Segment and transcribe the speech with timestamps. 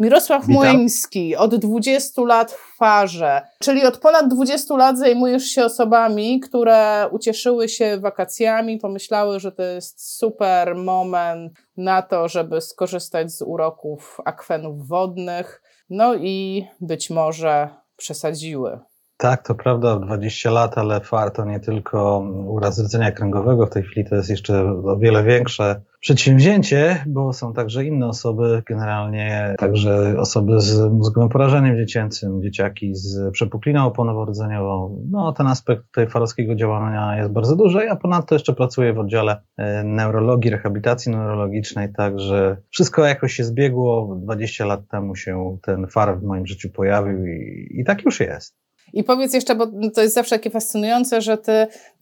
[0.00, 0.62] Mirosław Witam.
[0.62, 7.08] Młyński, od 20 lat w farze, czyli od ponad 20 lat zajmujesz się osobami, które
[7.10, 14.18] ucieszyły się wakacjami, pomyślały, że to jest super moment na to, żeby skorzystać z uroków
[14.24, 18.78] akwenów wodnych, no i być może przesadziły.
[19.20, 23.82] Tak, to prawda, 20 lat, ale FAR to nie tylko uraz rdzenia kręgowego, w tej
[23.82, 30.14] chwili to jest jeszcze o wiele większe przedsięwzięcie, bo są także inne osoby, generalnie także
[30.18, 35.06] osoby z mózgowym porażeniem dziecięcym, dzieciaki z przepukliną oponowo-rdzeniową.
[35.10, 39.42] No, ten aspekt tej farowskiego działania jest bardzo duży, a ponadto jeszcze pracuję w oddziale
[39.56, 44.16] e, neurologii, rehabilitacji neurologicznej, także wszystko jakoś się zbiegło.
[44.22, 48.59] 20 lat temu się ten far w moim życiu pojawił i, i tak już jest.
[48.92, 51.52] I powiedz jeszcze, bo to jest zawsze takie fascynujące, że ty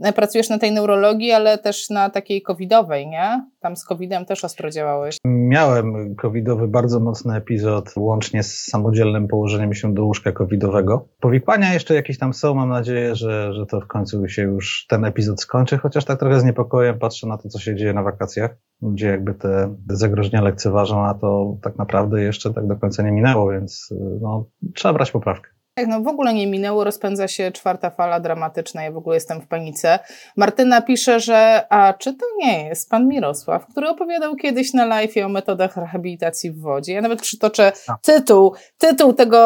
[0.01, 3.47] e, pracujesz na tej neurologii, ale też na takiej covidowej, nie?
[3.61, 5.17] Tam z covidem też ostro działałeś.
[5.25, 11.09] Miałem covidowy bardzo mocny epizod, łącznie z samodzielnym położeniem się do łóżka covidowego.
[11.21, 15.05] Powikłania jeszcze jakieś tam są, mam nadzieję, że, że to w końcu się już ten
[15.05, 18.57] epizod skończy, chociaż tak trochę z niepokojem patrzę na to, co się dzieje na wakacjach.
[18.83, 23.51] Ludzie jakby te zagrożenia lekceważą, a to tak naprawdę jeszcze tak do końca nie minęło,
[23.51, 25.58] więc no, trzeba brać poprawkę.
[25.79, 29.41] Tak, no w ogóle nie minęło, rozpędza się czwarta fala dramatyczna, ja w ogóle jestem
[29.41, 29.99] w panice.
[30.37, 35.17] Martyna pisze, że a czy to nie jest pan Mirosław, który opowiadał kiedyś na live
[35.25, 36.93] o metodach rehabilitacji w wodzie.
[36.93, 39.39] Ja nawet przytoczę tytuł, tytuł tego,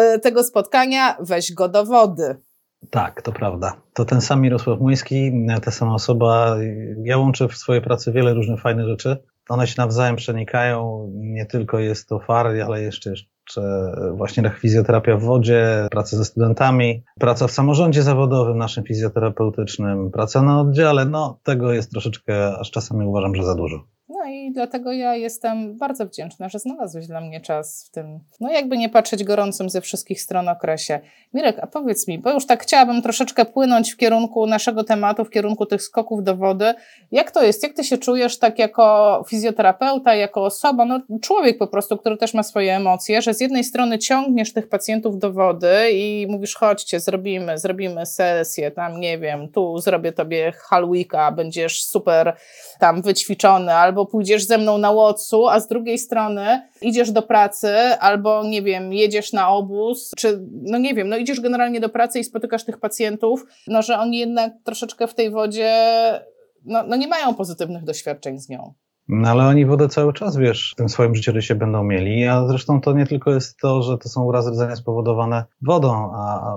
[0.00, 2.36] e, tego spotkania, weź go do wody.
[2.90, 3.76] Tak, to prawda.
[3.94, 5.32] To ten sam Mirosław Młyński,
[5.64, 6.56] ta sama osoba.
[7.02, 9.16] Ja łączę w swojej pracy wiele różnych fajnych rzeczy.
[9.48, 11.10] One się nawzajem przenikają.
[11.14, 13.14] Nie tylko jest to far, ale jeszcze
[13.44, 13.60] czy
[14.16, 20.60] właśnie fizjoterapia w wodzie, praca ze studentami, praca w samorządzie zawodowym naszym fizjoterapeutycznym, praca na
[20.60, 23.84] oddziale, no tego jest troszeczkę, aż czasami uważam, że za dużo.
[24.44, 28.78] I dlatego ja jestem bardzo wdzięczna, że znalazłeś dla mnie czas w tym, no jakby
[28.78, 31.00] nie patrzeć gorącym ze wszystkich stron okresie.
[31.34, 35.30] Mirek, a powiedz mi, bo już tak chciałabym troszeczkę płynąć w kierunku naszego tematu, w
[35.30, 36.74] kierunku tych skoków do wody.
[37.12, 37.62] Jak to jest?
[37.62, 42.34] Jak ty się czujesz tak jako fizjoterapeuta, jako osoba, no człowiek po prostu, który też
[42.34, 47.00] ma swoje emocje, że z jednej strony ciągniesz tych pacjentów do wody i mówisz, chodźcie,
[47.00, 52.36] zrobimy, zrobimy sesję, tam nie wiem, tu zrobię tobie halwika, będziesz super
[52.78, 57.68] tam wyćwiczony, albo pójdziesz ze mną na łocu, a z drugiej strony idziesz do pracy,
[58.00, 62.18] albo nie wiem, jedziesz na obóz, czy no nie wiem, no idziesz generalnie do pracy
[62.18, 65.74] i spotykasz tych pacjentów, no że oni jednak troszeczkę w tej wodzie,
[66.64, 68.74] no, no nie mają pozytywnych doświadczeń z nią.
[69.08, 72.80] No ale oni wodę cały czas, wiesz, w tym swoim życiorysie będą mieli, a zresztą
[72.80, 76.56] to nie tylko jest to, że to są urazy rdzenia spowodowane wodą, a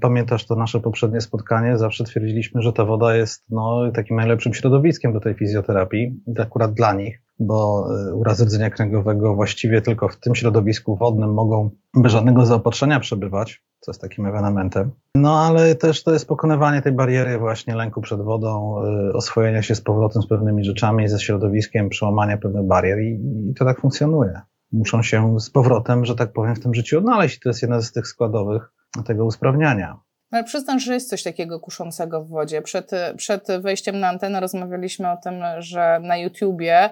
[0.00, 5.12] pamiętasz to nasze poprzednie spotkanie, zawsze twierdziliśmy, że ta woda jest no, takim najlepszym środowiskiem
[5.12, 10.34] do tej fizjoterapii, akurat dla nich, bo e, urazy rdzenia kręgowego właściwie tylko w tym
[10.34, 14.90] środowisku wodnym mogą bez żadnego zaopatrzenia przebywać, co jest takim ewenementem.
[15.14, 18.76] No ale też to jest pokonywanie tej bariery właśnie lęku przed wodą,
[19.10, 23.20] y, oswojenia się z powrotem z pewnymi rzeczami, ze środowiskiem, przełamania pewnych barier i,
[23.50, 24.40] i to tak funkcjonuje.
[24.72, 27.40] Muszą się z powrotem, że tak powiem, w tym życiu odnaleźć.
[27.40, 28.72] To jest jedna z tych składowych
[29.06, 30.00] tego usprawniania.
[30.30, 32.62] Ale przyznasz, że jest coś takiego kuszącego w wodzie.
[32.62, 36.90] Przed, przed wejściem na antenę rozmawialiśmy o tym, że na YouTubie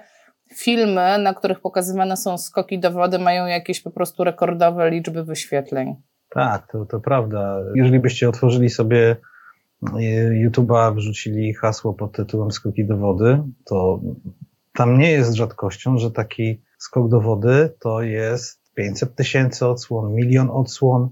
[0.54, 5.96] filmy, na których pokazywane są skoki do wody, mają jakieś po prostu rekordowe liczby wyświetleń.
[6.30, 7.60] Tak, to, to prawda.
[7.74, 9.16] Jeżeli byście otworzyli sobie
[9.82, 9.98] e,
[10.48, 14.00] YouTube'a, wrzucili hasło pod tytułem Skoki do wody, to
[14.74, 20.50] tam nie jest rzadkością, że taki skok do wody to jest 500 tysięcy odsłon, milion
[20.50, 21.08] odsłon.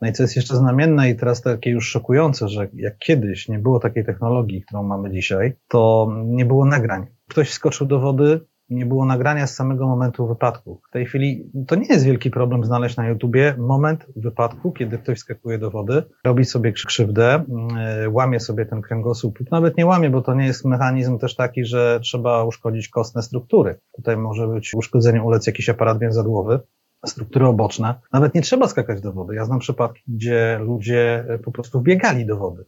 [0.00, 3.58] No i co jest jeszcze znamienne i teraz takie już szokujące, że jak kiedyś nie
[3.58, 7.06] było takiej technologii, którą mamy dzisiaj, to nie było nagrań.
[7.28, 10.80] Ktoś skoczył do wody, nie było nagrania z samego momentu wypadku.
[10.88, 15.18] W tej chwili to nie jest wielki problem znaleźć na YouTubie moment wypadku, kiedy ktoś
[15.18, 20.22] skakuje do wody, robi sobie krzywdę, mm, łamie sobie ten kręgosłup, nawet nie łamie, bo
[20.22, 23.78] to nie jest mechanizm też taki, że trzeba uszkodzić kostne struktury.
[23.96, 26.60] Tutaj może być uszkodzeniem ulec jakiś aparat więzadłowy,
[27.06, 27.94] struktury oboczne.
[28.12, 29.34] Nawet nie trzeba skakać do wody.
[29.34, 32.64] Ja znam przypadki, gdzie ludzie po prostu biegali do wody.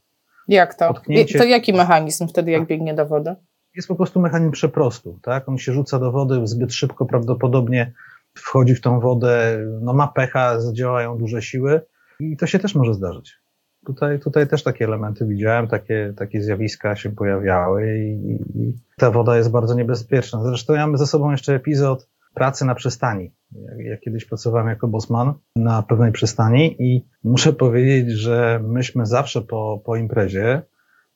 [0.48, 0.88] Jak to?
[0.88, 1.38] Potknięcie...
[1.38, 3.36] To jaki mechanizm wtedy, jak biegnie do wody?
[3.76, 5.48] Jest po prostu mechanizm przeprostu, tak?
[5.48, 7.92] On się rzuca do wody zbyt szybko, prawdopodobnie
[8.34, 11.80] wchodzi w tą wodę, no ma pecha, zadziałają duże siły
[12.20, 13.42] i to się też może zdarzyć.
[13.86, 19.36] Tutaj, tutaj też takie elementy widziałem, takie, takie zjawiska się pojawiały i, i ta woda
[19.36, 20.42] jest bardzo niebezpieczna.
[20.42, 23.32] Zresztą ja mam ze sobą jeszcze epizod pracy na przystani.
[23.52, 29.42] Ja, ja kiedyś pracowałem jako bosman na pewnej przystani i muszę powiedzieć, że myśmy zawsze
[29.42, 30.62] po, po imprezie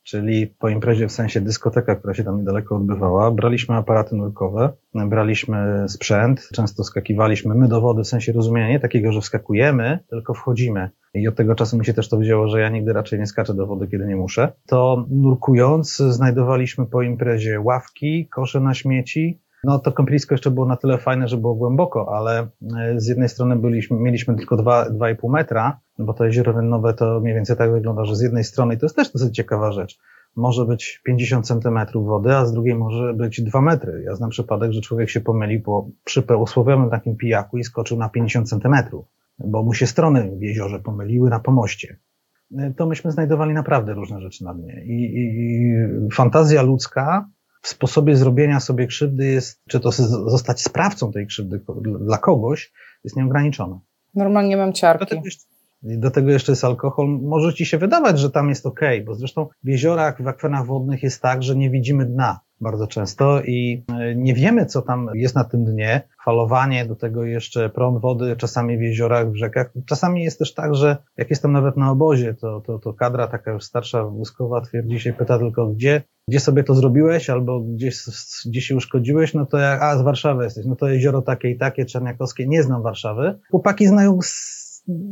[0.06, 5.84] czyli po imprezie w sensie dyskoteka, która się tam niedaleko odbywała, braliśmy aparaty nurkowe, braliśmy
[5.88, 10.90] sprzęt, często skakiwaliśmy my do wody w sensie rozumienia nie takiego, że wskakujemy, tylko wchodzimy.
[11.14, 13.54] I od tego czasu mi się też to wzięło, że ja nigdy raczej nie skaczę
[13.54, 14.52] do wody, kiedy nie muszę.
[14.66, 20.76] To nurkując znajdowaliśmy po imprezie ławki, kosze na śmieci, no to kąpielisko jeszcze było na
[20.76, 25.80] tyle fajne, że było głęboko, ale e, z jednej strony byliśmy, mieliśmy tylko 2,5 metra,
[25.98, 28.78] no bo to jezioro Rennowe to mniej więcej tak wygląda, że z jednej strony, i
[28.78, 29.98] to jest też dosyć ciekawa rzecz,
[30.36, 34.02] może być 50 centymetrów wody, a z drugiej może być 2 metry.
[34.06, 38.08] Ja znam przypadek, że człowiek się pomylił po, przy usłowiowym takim pijaku i skoczył na
[38.08, 39.06] 50 centymetrów,
[39.38, 41.96] bo mu się strony w jeziorze pomyliły na pomoście.
[42.58, 44.84] E, to myśmy znajdowali naprawdę różne rzeczy na dnie.
[44.84, 47.28] I, i, i fantazja ludzka
[47.66, 49.92] w sposobie zrobienia sobie krzywdy jest, czy to
[50.30, 51.60] zostać sprawcą tej krzywdy
[52.00, 52.72] dla kogoś,
[53.04, 53.80] jest nieograniczona.
[54.14, 55.04] Normalnie mam ciarki.
[55.04, 55.44] Do tego, jeszcze,
[55.82, 57.18] do tego jeszcze jest alkohol.
[57.22, 61.02] Może ci się wydawać, że tam jest ok, bo zresztą w jeziorach, w akwenach wodnych
[61.02, 65.34] jest tak, że nie widzimy dna bardzo często i e, nie wiemy, co tam jest
[65.34, 66.00] na tym dnie.
[66.24, 69.72] Falowanie, do tego jeszcze prąd wody, czasami w jeziorach, w rzekach.
[69.86, 73.52] Czasami jest też tak, że jak jestem nawet na obozie, to, to, to kadra taka
[73.52, 77.98] już starsza, wózkowa twierdzi się, pyta tylko, gdzie, gdzie sobie to zrobiłeś, albo gdzieś,
[78.46, 81.58] gdzie się uszkodziłeś, no to jak, a z Warszawy jesteś, no to jezioro takie i
[81.58, 83.38] takie, czerniakowskie, nie znam Warszawy.
[83.50, 84.18] Chłopaki znają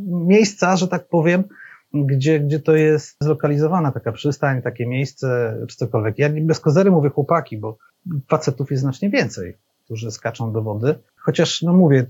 [0.06, 1.44] miejsca, że tak powiem,
[1.94, 6.19] gdzie, gdzie to jest zlokalizowana taka przystań, takie miejsce, czy cokolwiek.
[6.19, 7.79] Ja bez kozery mówię chłopaki, bo
[8.29, 10.94] facetów jest znacznie więcej, którzy skaczą do wody.
[11.17, 12.06] Chociaż, no mówię,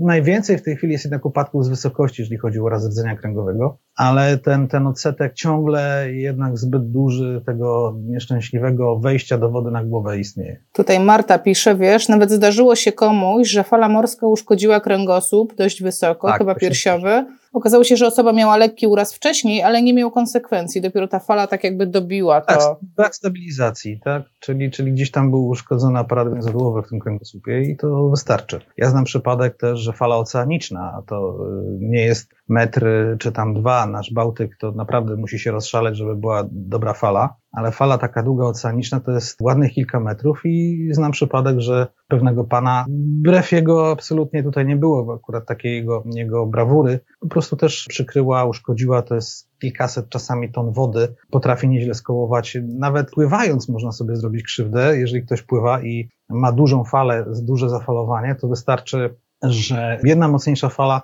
[0.00, 3.78] najwięcej w tej chwili jest jednak upadków z wysokości, jeżeli chodzi o raz rdzenia kręgowego,
[3.96, 10.18] ale ten, ten odsetek ciągle jednak zbyt duży tego nieszczęśliwego wejścia do wody na głowę
[10.18, 10.62] istnieje.
[10.72, 16.28] Tutaj Marta pisze, wiesz, nawet zdarzyło się komuś, że fala morska uszkodziła kręgosłup dość wysoko,
[16.28, 17.24] tak, chyba piersiowy.
[17.52, 20.80] Okazało się, że osoba miała lekki uraz wcześniej, ale nie miał konsekwencji.
[20.80, 22.46] Dopiero ta fala tak jakby dobiła to.
[22.46, 24.22] Tak, brak stabilizacji, tak?
[24.40, 28.60] Czyli, czyli gdzieś tam był uszkodzony aparat więzadłowy w tym kręgosłupie i to wystarczy.
[28.76, 32.86] Ja znam przypadek też, że fala oceaniczna, to y, nie jest metr
[33.18, 37.72] czy tam dwa, nasz Bałtyk to naprawdę musi się rozszaleć, żeby była dobra fala, ale
[37.72, 42.86] fala taka długa oceaniczna to jest ładnych kilka metrów i znam przypadek, że pewnego pana,
[42.88, 48.44] wbrew jego absolutnie tutaj nie było akurat takiej jego, jego brawury, po prostu też przykryła,
[48.44, 54.42] uszkodziła, to jest kilkaset czasami ton wody, potrafi nieźle skołować, nawet pływając można sobie zrobić
[54.44, 60.68] krzywdę, jeżeli ktoś pływa i ma dużą falę, duże zafalowanie, to wystarczy, że jedna mocniejsza
[60.68, 61.02] fala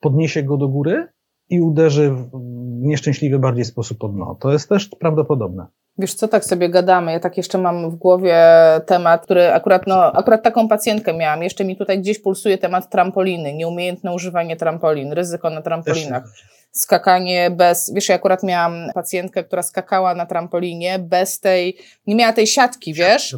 [0.00, 1.08] podniesie go do góry
[1.48, 2.30] i uderzy w
[2.80, 4.36] nieszczęśliwy bardziej sposób pod dno.
[4.40, 5.66] To jest też prawdopodobne.
[5.98, 7.12] Wiesz co, tak sobie gadamy.
[7.12, 8.36] Ja tak jeszcze mam w głowie
[8.86, 11.42] temat, który akurat, no, akurat taką pacjentkę miałam.
[11.42, 16.24] Jeszcze mi tutaj gdzieś pulsuje temat trampoliny, nieumiejętne używanie trampolin, ryzyko na trampolinach
[16.72, 21.76] skakanie bez, wiesz, ja akurat miałam pacjentkę, która skakała na trampolinie bez tej,
[22.06, 23.36] nie miała tej siatki, wiesz,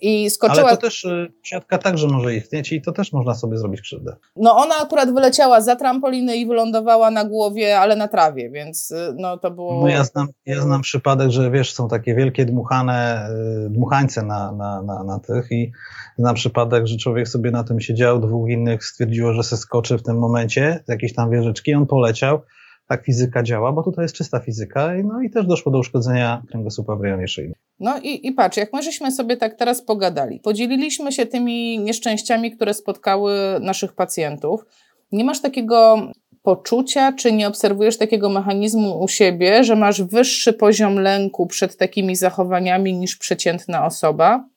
[0.00, 0.68] i skoczyła.
[0.68, 4.16] Ale to też y, siatka także może istnieć i to też można sobie zrobić krzywdę.
[4.36, 9.14] No ona akurat wyleciała za trampoliny i wylądowała na głowie, ale na trawie, więc y,
[9.18, 9.80] no to było...
[9.80, 13.28] No ja znam, ja znam przypadek, że wiesz, są takie wielkie dmuchane,
[13.66, 15.72] y, dmuchańce na, na, na, na tych i
[16.18, 20.02] znam przypadek, że człowiek sobie na tym siedział, dwóch innych stwierdziło, że se skoczy w
[20.02, 22.40] tym momencie, jakieś tam wieżyczki, on poleciał,
[22.88, 26.96] tak fizyka działa, bo tutaj jest czysta fizyka, no i też doszło do uszkodzenia kręgosłupa
[26.96, 27.54] w rejonie szyjnym.
[27.80, 32.52] No i, i patrz, jak my żeśmy sobie tak teraz pogadali, podzieliliśmy się tymi nieszczęściami,
[32.52, 34.64] które spotkały naszych pacjentów.
[35.12, 35.96] Nie masz takiego
[36.42, 42.16] poczucia, czy nie obserwujesz takiego mechanizmu u siebie, że masz wyższy poziom lęku przed takimi
[42.16, 44.48] zachowaniami niż przeciętna osoba?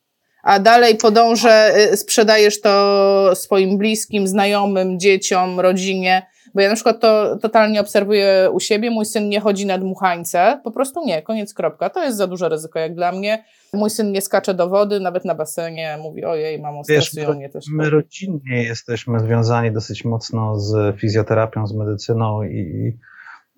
[0.43, 6.99] A dalej podążę, y, sprzedajesz to swoim bliskim, znajomym, dzieciom, rodzinie bo ja na przykład
[6.99, 8.91] to totalnie obserwuję u siebie.
[8.91, 11.89] Mój syn nie chodzi na dmuchańce, po prostu nie, koniec kropka.
[11.89, 13.43] To jest za duże ryzyko jak dla mnie.
[13.73, 17.65] Mój syn nie skacze do wody, nawet na basenie, mówi ojej, mamo, stresują mnie też.
[17.71, 22.93] My rodzinnie jesteśmy związani dosyć mocno z fizjoterapią, z medycyną i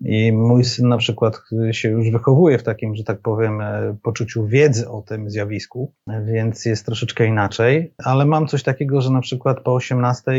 [0.04, 1.42] i mój syn na przykład
[1.72, 5.92] się już wychowuje w takim, że tak powiem, e, poczuciu wiedzy o tym zjawisku,
[6.24, 10.32] więc jest troszeczkę inaczej, ale mam coś takiego, że na przykład po 18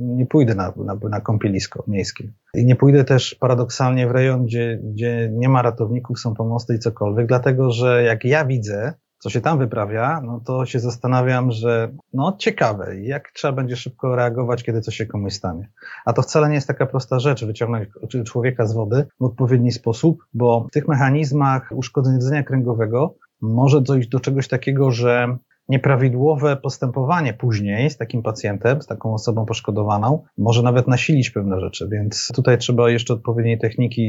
[0.00, 2.32] nie pójdę na, na, na kąpielisko miejskie.
[2.54, 6.78] I nie pójdę też paradoksalnie w rejon, gdzie, gdzie nie ma ratowników, są pomosty i
[6.78, 11.92] cokolwiek, dlatego że jak ja widzę, co się tam wyprawia, no to się zastanawiam, że
[12.12, 15.68] no ciekawe, jak trzeba będzie szybko reagować, kiedy coś się komuś stanie.
[16.04, 17.88] A to wcale nie jest taka prosta rzecz, wyciągnąć
[18.24, 24.20] człowieka z wody w odpowiedni sposób, bo w tych mechanizmach uszkodzenia kręgowego może dojść do
[24.20, 25.36] czegoś takiego, że
[25.68, 31.88] nieprawidłowe postępowanie później z takim pacjentem, z taką osobą poszkodowaną, może nawet nasilić pewne rzeczy,
[31.92, 34.02] więc tutaj trzeba jeszcze odpowiedniej techniki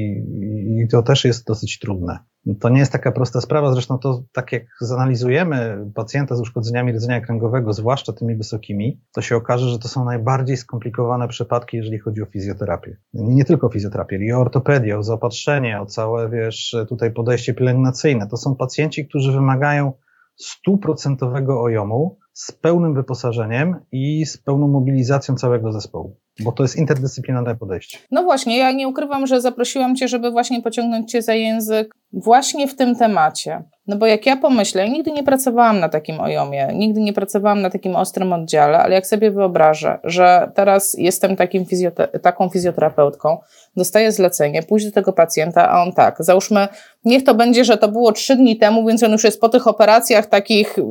[0.84, 2.20] i to też jest dosyć trudne.
[2.60, 7.22] To nie jest taka prosta sprawa, zresztą to tak jak zanalizujemy pacjenta z uszkodzeniami rdzenia
[7.22, 12.22] kręgowego, zwłaszcza tymi wysokimi, to się okaże, że to są najbardziej skomplikowane przypadki, jeżeli chodzi
[12.22, 12.98] o fizjoterapię.
[13.14, 18.28] Nie tylko fizjoterapię, i o ortopedię, o zaopatrzenie, o całe, wiesz, tutaj podejście pielęgnacyjne.
[18.28, 19.94] To są pacjenci, którzy wymagają
[20.38, 26.20] stuprocentowego ojomu z pełnym wyposażeniem i z pełną mobilizacją całego zespołu.
[26.40, 27.98] Bo to jest interdyscyplinarne podejście.
[28.12, 32.68] No właśnie, ja nie ukrywam, że zaprosiłam Cię, żeby właśnie pociągnąć Cię za język właśnie
[32.68, 33.64] w tym temacie.
[33.88, 37.70] No bo jak ja pomyślę, nigdy nie pracowałam na takim ojomie, nigdy nie pracowałam na
[37.70, 43.38] takim ostrym oddziale, ale jak sobie wyobrażę, że teraz jestem takim fizjote- taką fizjoterapeutką,
[43.76, 46.68] dostaję zlecenie, pójść do tego pacjenta, a on tak, załóżmy,
[47.06, 49.68] niech to będzie, że to było trzy dni temu, więc on już jest po tych
[49.68, 50.84] operacjach takich, y,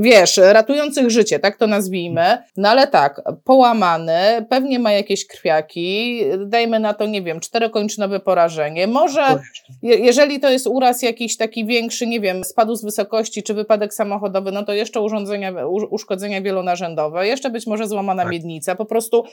[0.00, 6.80] wiesz, ratujących życie, tak to nazwijmy, no ale tak, połamany, pewnie ma jakieś krwiaki, dajmy
[6.80, 9.38] na to, nie wiem, czterokończynowe porażenie, może,
[9.82, 14.52] jeżeli to jest uraz jakiś taki większy, nie wiem, spadł z wysokości czy wypadek samochodowy,
[14.52, 18.32] no to jeszcze urządzenia, uszkodzenia wielonarzędowe, jeszcze być może złamana tak.
[18.32, 19.24] miednica, po prostu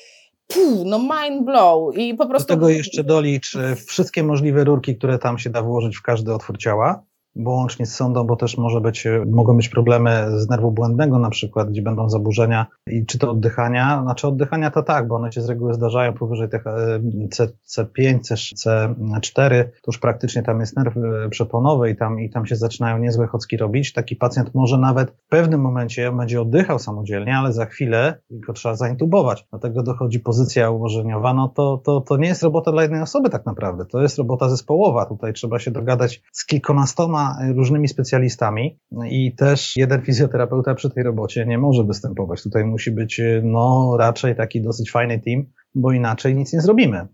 [0.48, 1.98] Puh, no mind blow.
[1.98, 2.48] I po prostu...
[2.48, 6.58] Do tego jeszcze dolicz wszystkie możliwe rurki, które tam się da włożyć w każdy otwór
[6.58, 7.04] ciała
[7.36, 11.30] bo łącznie z sondą, bo też może być, mogą być problemy z nerwu błędnego na
[11.30, 15.42] przykład, gdzie będą zaburzenia i czy to oddychania, znaczy oddychania to tak, bo one się
[15.42, 17.00] z reguły zdarzają powyżej tych e,
[17.32, 22.46] C, C5, C4, to już praktycznie tam jest nerw e, przeponowy i tam, i tam
[22.46, 23.94] się zaczynają niezłe chocki robić.
[23.94, 28.76] Taki pacjent może nawet w pewnym momencie będzie oddychał samodzielnie, ale za chwilę go trzeba
[28.76, 29.48] zaintubować.
[29.50, 33.46] Dlatego dochodzi pozycja ułożeniowa, no to, to, to nie jest robota dla jednej osoby tak
[33.46, 35.06] naprawdę, to jest robota zespołowa.
[35.06, 37.21] Tutaj trzeba się dogadać z kilkunastoma
[37.56, 42.44] różnymi specjalistami i też jeden fizjoterapeuta przy tej robocie nie może występować.
[42.44, 47.08] Tutaj musi być no raczej taki dosyć fajny team, bo inaczej nic nie zrobimy.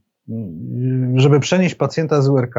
[1.16, 2.56] Żeby przenieść pacjenta z URK,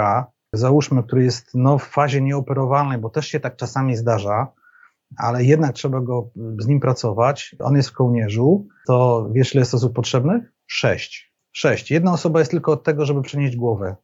[0.52, 4.52] załóżmy, który jest no, w fazie nieoperowalnej, bo też się tak czasami zdarza,
[5.16, 7.56] ale jednak trzeba go z nim pracować.
[7.58, 10.52] On jest w kołnierzu, to wiesz, ile jest osób potrzebnych?
[10.66, 11.34] Sześć.
[11.52, 11.90] Sześć.
[11.90, 13.96] Jedna osoba jest tylko od tego, żeby przenieść głowę.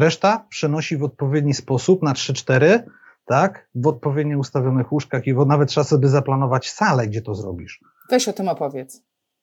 [0.00, 2.82] Reszta przenosi w odpowiedni sposób na 3-4,
[3.24, 7.80] tak, w odpowiednio ustawionych łóżkach i nawet trzeba sobie zaplanować salę, gdzie to zrobisz.
[8.10, 9.02] Weź o tym opowiedz.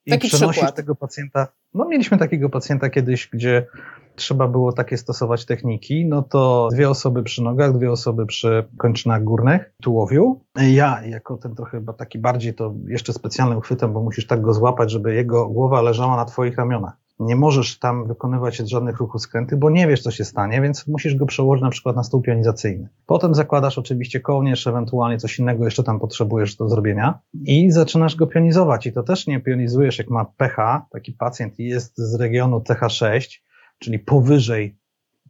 [0.09, 0.75] Taki I przenosisz przykład.
[0.75, 1.47] tego pacjenta.
[1.73, 3.67] No, mieliśmy takiego pacjenta kiedyś, gdzie
[4.15, 9.23] trzeba było takie stosować techniki, no to dwie osoby przy nogach, dwie osoby przy kończynach
[9.23, 10.41] górnych, tułowiu.
[10.55, 14.53] Ja, jako ten trochę chyba taki bardziej to jeszcze specjalnym uchwytem, bo musisz tak go
[14.53, 19.59] złapać, żeby jego głowa leżała na twoich ramionach nie możesz tam wykonywać żadnych ruchów skrętych,
[19.59, 22.89] bo nie wiesz, co się stanie, więc musisz go przełożyć na przykład na stół pionizacyjny.
[23.05, 28.27] Potem zakładasz oczywiście kołnierz, ewentualnie coś innego jeszcze tam potrzebujesz do zrobienia i zaczynasz go
[28.27, 28.87] pionizować.
[28.87, 33.39] I to też nie pionizujesz, jak ma pH, taki pacjent jest z regionu TH6,
[33.79, 34.82] czyli powyżej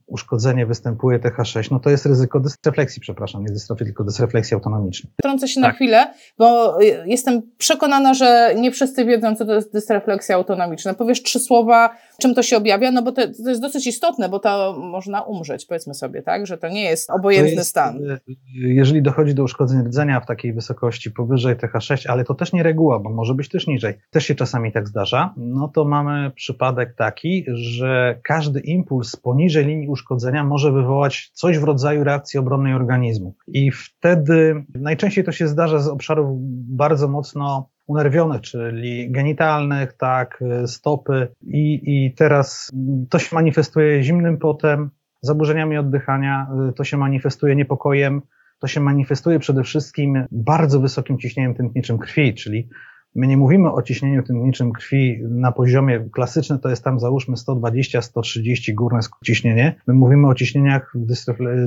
[0.07, 5.13] uszkodzenie występuje TH6, no to jest ryzyko dysrefleksji, przepraszam, nie dystrofii, tylko dysrefleksji autonomicznej.
[5.23, 5.71] Trącę się tak.
[5.71, 10.93] na chwilę, bo jestem przekonana, że nie wszyscy wiedzą, co to jest dysrefleksja autonomiczna.
[10.93, 14.39] Powiesz trzy słowa, czym to się objawia, no bo to, to jest dosyć istotne, bo
[14.39, 17.97] to można umrzeć, powiedzmy sobie, tak, że to nie jest obojętny jest, stan.
[17.97, 18.19] Y,
[18.55, 22.99] jeżeli dochodzi do uszkodzeń rdzenia w takiej wysokości powyżej TH6, ale to też nie reguła,
[22.99, 27.45] bo może być też niżej, też się czasami tak zdarza, no to mamy przypadek taki,
[27.47, 33.35] że każdy impuls poniżej linii uszkodzenia może wywołać coś w rodzaju reakcji obronnej organizmu.
[33.47, 41.27] I wtedy najczęściej to się zdarza z obszarów bardzo mocno unerwionych, czyli genitalnych, tak, stopy
[41.41, 42.71] i, i teraz
[43.09, 44.89] to się manifestuje zimnym potem,
[45.21, 48.21] zaburzeniami oddychania, to się manifestuje niepokojem,
[48.59, 52.69] to się manifestuje przede wszystkim bardzo wysokim ciśnieniem tętniczym krwi, czyli
[53.15, 58.73] My nie mówimy o ciśnieniu tętniczym krwi na poziomie klasycznym, to jest tam załóżmy 120-130
[58.73, 59.75] górne ciśnienie.
[59.87, 60.93] My mówimy o ciśnieniach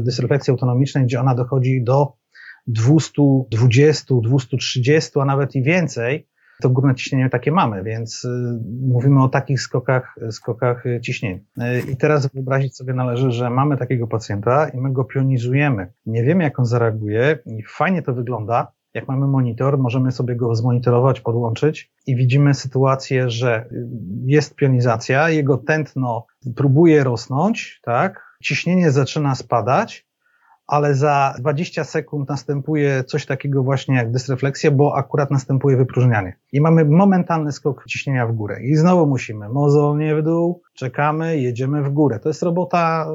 [0.02, 2.12] dysrefleksji autonomicznej, gdzie ona dochodzi do
[2.66, 6.28] 220, 230, a nawet i więcej.
[6.62, 8.28] To górne ciśnienie takie mamy, więc y,
[8.80, 11.38] mówimy o takich skokach, skokach ciśnienia.
[11.38, 15.92] Y, I teraz wyobrazić sobie należy, że mamy takiego pacjenta i my go pionizujemy.
[16.06, 20.54] Nie wiemy, jak on zareaguje i fajnie to wygląda, jak mamy monitor, możemy sobie go
[20.54, 23.68] zmonitorować, podłączyć i widzimy sytuację, że
[24.24, 28.36] jest pionizacja, jego tętno próbuje rosnąć, tak?
[28.42, 30.05] Ciśnienie zaczyna spadać,
[30.66, 36.36] ale za 20 sekund następuje coś takiego właśnie jak dysrefleksja, bo akurat następuje wypróżnianie.
[36.52, 38.62] I mamy momentalny skok ciśnienia w górę.
[38.62, 42.20] I znowu musimy mozolnie w dół, czekamy, jedziemy w górę.
[42.20, 43.06] To jest robota,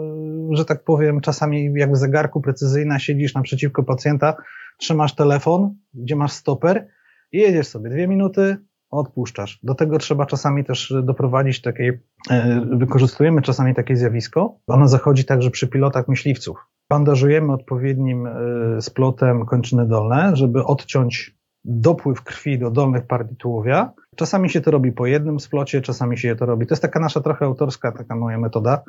[0.51, 4.35] że tak powiem, czasami jak w zegarku precyzyjna, siedzisz naprzeciwko pacjenta,
[4.77, 6.87] trzymasz telefon, gdzie masz stoper
[7.31, 8.57] I jedziesz sobie dwie minuty,
[8.89, 9.59] odpuszczasz.
[9.63, 11.89] Do tego trzeba czasami też doprowadzić takiej,
[12.29, 14.59] e, wykorzystujemy czasami takie zjawisko.
[14.67, 16.57] Ono zachodzi także przy pilotach myśliwców.
[16.91, 23.91] Bandażujemy odpowiednim e, splotem kończyny dolne, żeby odciąć dopływ krwi do dolnych partii tułowia.
[24.15, 26.67] Czasami się to robi po jednym splocie, czasami się to robi.
[26.67, 28.81] To jest taka nasza trochę autorska, taka moja metoda.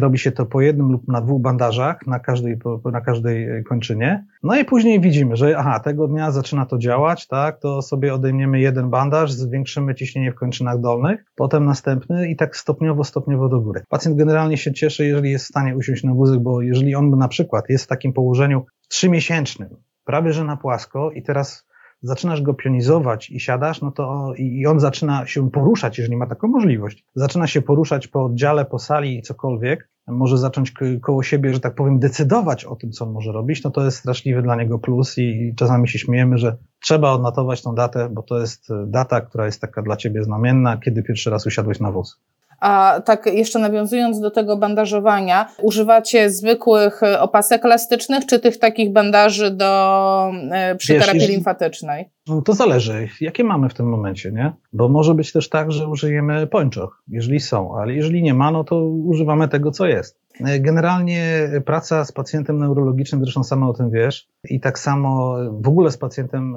[0.00, 2.58] Robi się to po jednym lub na dwóch bandażach na każdej,
[2.92, 4.24] na każdej kończynie.
[4.42, 8.60] No i później widzimy, że aha, tego dnia zaczyna to działać, tak, to sobie odejmiemy
[8.60, 13.82] jeden bandaż, zwiększymy ciśnienie w kończynach dolnych, potem następny i tak stopniowo, stopniowo do góry.
[13.88, 17.28] Pacjent generalnie się cieszy, jeżeli jest w stanie usiąść na wózek, bo jeżeli on na
[17.28, 19.68] przykład jest w takim położeniu trzymiesięcznym,
[20.04, 21.65] prawie że na płasko i teraz
[22.02, 26.48] zaczynasz go pionizować i siadasz, no to i on zaczyna się poruszać, jeżeli ma taką
[26.48, 27.04] możliwość.
[27.14, 30.72] Zaczyna się poruszać po oddziale, po sali cokolwiek, może zacząć
[31.02, 34.42] koło siebie, że tak powiem, decydować o tym, co może robić, no to jest straszliwy
[34.42, 38.68] dla niego plus i czasami się śmiejemy, że trzeba odnotować tą datę, bo to jest
[38.86, 42.20] data, która jest taka dla ciebie znamienna, kiedy pierwszy raz usiadłeś na wóz.
[42.60, 48.92] A tak jeszcze nawiązując do tego bandażowania, używacie zwykłych e, opasek elastycznych, czy tych takich
[48.92, 52.10] bandaży do, e, przy Wiesz, terapii limfatycznej?
[52.28, 54.52] No to zależy, jakie mamy w tym momencie, nie?
[54.72, 58.64] Bo może być też tak, że użyjemy pończoch, jeżeli są, ale jeżeli nie ma, no
[58.64, 60.20] to używamy tego, co jest.
[60.40, 65.68] E, generalnie praca z pacjentem neurologicznym, zresztą sama o tym wiesz, i tak samo w
[65.68, 66.56] ogóle z pacjentem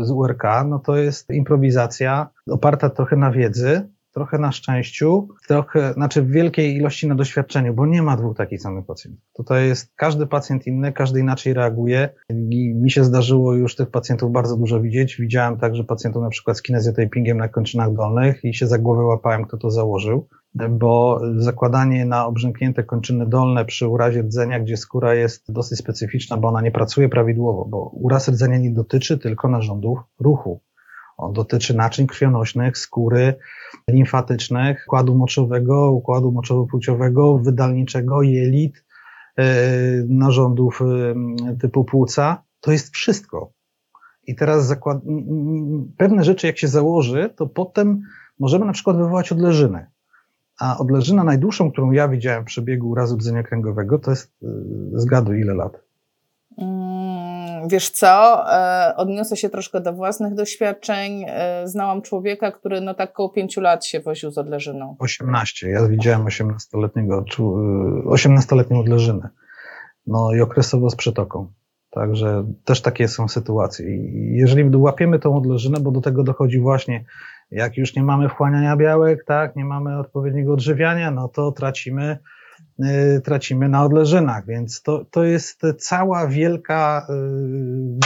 [0.00, 6.22] z URK, no to jest improwizacja oparta trochę na wiedzy, trochę na szczęściu, trochę, znaczy
[6.22, 9.24] w wielkiej ilości na doświadczeniu, bo nie ma dwóch takich samych pacjentów.
[9.36, 14.32] Tutaj jest każdy pacjent inny, każdy inaczej reaguje i mi się zdarzyło już tych pacjentów
[14.32, 15.16] bardzo dużo widzieć.
[15.16, 19.44] Widziałem także pacjentów na przykład z kinezjotapingiem na kończynach dolnych i się za głowę łapałem,
[19.44, 25.52] kto to założył bo zakładanie na obrzęknięte kończyny dolne przy urazie rdzenia, gdzie skóra jest
[25.52, 30.60] dosyć specyficzna, bo ona nie pracuje prawidłowo, bo uraz rdzenia nie dotyczy tylko narządów ruchu.
[31.20, 33.34] On dotyczy naczyń krwionośnych, skóry,
[33.88, 38.84] limfatycznych, układu moczowego, układu moczowo-płciowego, wydalniczego, jelit,
[39.36, 39.44] e,
[40.08, 42.42] narządów e, typu płuca.
[42.60, 43.52] To jest wszystko.
[44.26, 44.98] I teraz zakład...
[45.96, 48.02] pewne rzeczy, jak się założy, to potem
[48.38, 49.86] możemy na przykład wywołać odleżynę.
[50.58, 54.46] A odleżyna najdłuższą, którą ja widziałem w przebiegu urazu rdzenia kręgowego, to jest, e,
[54.92, 55.80] zgaduj ile lat?
[56.58, 56.99] Mm,
[57.68, 61.24] wiesz co, e, odniosę się troszkę do własnych doświadczeń.
[61.28, 64.96] E, znałam człowieka, który no tak około pięciu lat się woził z odleżyną.
[64.98, 65.68] 18.
[65.68, 67.24] Ja widziałem 18-letniego,
[68.06, 69.28] 18-letnią e, odleżynę.
[70.06, 71.52] No i okresowo z przetoką.
[71.90, 73.86] Także też takie są sytuacje.
[74.36, 77.04] Jeżeli łapiemy tą odleżynę, bo do tego dochodzi właśnie,
[77.50, 82.18] jak już nie mamy wchłaniania białek, tak, nie mamy odpowiedniego odżywiania, no to tracimy
[83.24, 87.12] tracimy na odleżynach, więc to, to jest cała wielka y,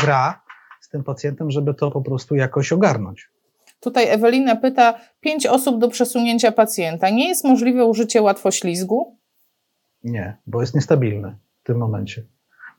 [0.02, 0.42] gra
[0.80, 3.30] z tym pacjentem, żeby to po prostu jakoś ogarnąć.
[3.80, 7.10] Tutaj Ewelina pyta, pięć osób do przesunięcia pacjenta.
[7.10, 9.18] Nie jest możliwe użycie łatwoślizgu?
[10.04, 12.24] Nie, bo jest niestabilny w tym momencie.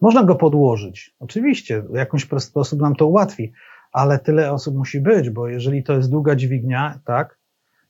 [0.02, 1.16] Można go podłożyć.
[1.20, 3.54] Oczywiście, w jakiś sposób nam to ułatwi,
[3.92, 7.35] ale tyle osób musi być, bo jeżeli to jest długa dźwignia, tak,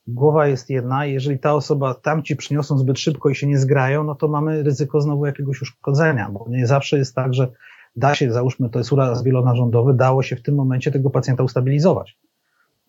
[0.07, 4.03] głowa jest jedna, jeżeli ta osoba tam ci przyniosą zbyt szybko i się nie zgrają,
[4.03, 7.51] no to mamy ryzyko znowu jakiegoś uszkodzenia, bo nie zawsze jest tak, że
[7.95, 12.17] da się, załóżmy, to jest uraz wielonarządowy, dało się w tym momencie tego pacjenta ustabilizować.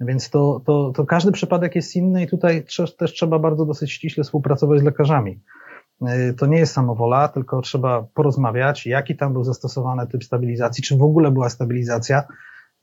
[0.00, 2.64] Więc to, to, to każdy przypadek jest inny i tutaj
[2.98, 5.40] też trzeba bardzo dosyć ściśle współpracować z lekarzami.
[6.02, 10.96] Y, to nie jest samowola, tylko trzeba porozmawiać, jaki tam był zastosowany typ stabilizacji, czy
[10.96, 12.24] w ogóle była stabilizacja,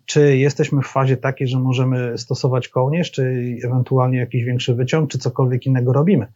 [0.06, 5.18] czy jesteśmy w fazie takiej, że możemy stosować kołnierz, czy ewentualnie jakiś większy wyciąg, czy
[5.18, 6.28] cokolwiek innego robimy.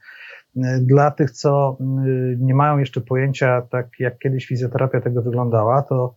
[0.82, 6.16] Dla tych, co y, nie mają jeszcze pojęcia, tak jak kiedyś fizjoterapia tego wyglądała, to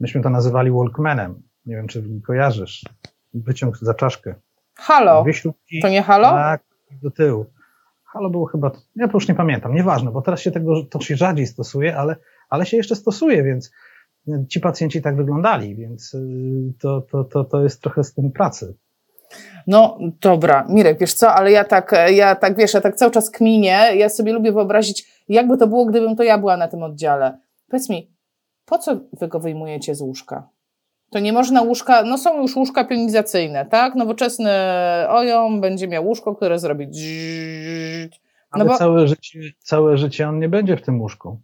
[0.00, 1.42] myśmy to nazywali walkmanem.
[1.66, 2.84] Nie wiem, czy kojarzysz.
[3.34, 4.34] Wyciąg za czaszkę.
[4.76, 5.32] Halo.
[5.32, 6.28] Śrubki, to nie halo?
[6.30, 6.62] Tak,
[7.02, 7.46] do tyłu.
[8.04, 11.16] Halo było chyba, ja to już nie pamiętam, nieważne, bo teraz się tego, to się
[11.16, 12.16] rzadziej stosuje, ale,
[12.48, 13.72] ale się jeszcze stosuje, więc
[14.48, 18.74] ci pacjenci tak wyglądali, więc y, to, to, to, to jest trochę z tym pracy.
[19.66, 23.30] No dobra, Mirek, wiesz co, ale ja tak, ja tak, wiesz, ja tak cały czas
[23.30, 27.38] kminię, ja sobie lubię wyobrazić, jakby to było, gdybym to ja była na tym oddziale.
[27.68, 28.10] Powiedz mi,
[28.64, 30.48] po co wy go wyjmujecie z łóżka?
[31.10, 33.94] To nie można łóżka, no są już łóżka pionizacyjne, tak?
[33.94, 34.50] Nowoczesny
[35.08, 36.90] OJOM będzie miał łóżko, które zrobi no
[38.50, 38.78] Ale bo...
[38.78, 41.40] całe, życie, całe życie on nie będzie w tym łóżku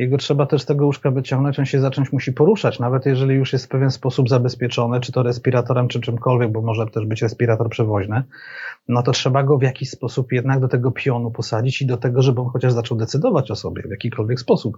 [0.00, 3.52] jego trzeba też z tego łóżka wyciągnąć, on się zacząć musi poruszać, nawet jeżeli już
[3.52, 7.68] jest w pewien sposób zabezpieczony, czy to respiratorem, czy czymkolwiek, bo może też być respirator
[7.68, 8.22] przewoźny,
[8.88, 12.22] no to trzeba go w jakiś sposób jednak do tego pionu posadzić i do tego,
[12.22, 14.76] żeby on chociaż zaczął decydować o sobie w jakikolwiek sposób.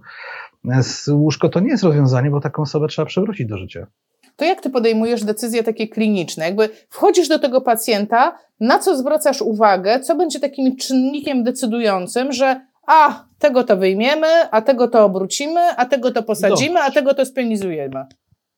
[1.11, 3.87] Łóżko to nie jest rozwiązanie, bo taką osobę trzeba przywrócić do życia.
[4.35, 6.45] to jak ty podejmujesz decyzje takie kliniczne?
[6.45, 12.72] Jakby wchodzisz do tego pacjenta, na co zwracasz uwagę, co będzie takim czynnikiem decydującym, że
[12.87, 17.25] a, tego to wyjmiemy, a tego to obrócimy, a tego to posadzimy, a tego to
[17.25, 18.05] spionizujemy.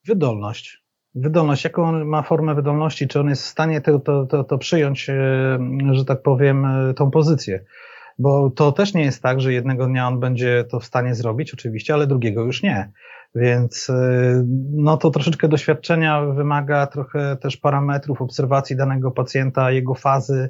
[0.07, 0.85] Wydolność.
[1.15, 4.57] Wydolność, jaką on ma formę wydolności, czy on jest w stanie to, to, to, to
[4.57, 5.59] przyjąć, e,
[5.91, 7.65] że tak powiem, e, tą pozycję.
[8.19, 11.53] Bo to też nie jest tak, że jednego dnia on będzie to w stanie zrobić,
[11.53, 12.91] oczywiście, ale drugiego już nie.
[13.35, 20.49] Więc e, no to troszeczkę doświadczenia wymaga, trochę też parametrów obserwacji danego pacjenta, jego fazy,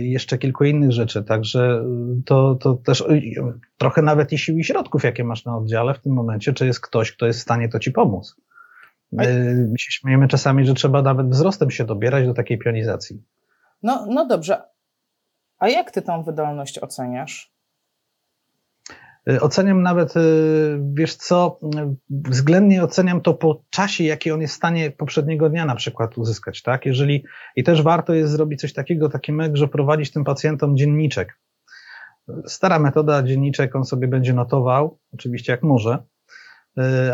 [0.00, 1.24] jeszcze kilku innych rzeczy.
[1.24, 1.84] Także
[2.26, 3.04] to, to też
[3.78, 6.80] trochę nawet i sił i środków, jakie masz na oddziale w tym momencie, czy jest
[6.80, 8.36] ktoś, kto jest w stanie to ci pomóc.
[9.12, 13.22] My się śmiejemy czasami, że trzeba nawet wzrostem się dobierać do takiej pionizacji.
[13.82, 14.62] No, no dobrze.
[15.58, 17.55] A jak ty tą wydolność oceniasz?
[19.30, 21.58] Y, oceniam nawet, y, wiesz co,
[22.10, 26.62] względnie oceniam to po czasie, jaki on jest w stanie poprzedniego dnia na przykład uzyskać,
[26.62, 26.86] tak?
[26.86, 27.24] Jeżeli,
[27.56, 31.38] i też warto jest zrobić coś takiego, taki że prowadzić tym pacjentom dzienniczek.
[32.46, 35.98] Stara metoda, dzienniczek on sobie będzie notował, oczywiście jak może,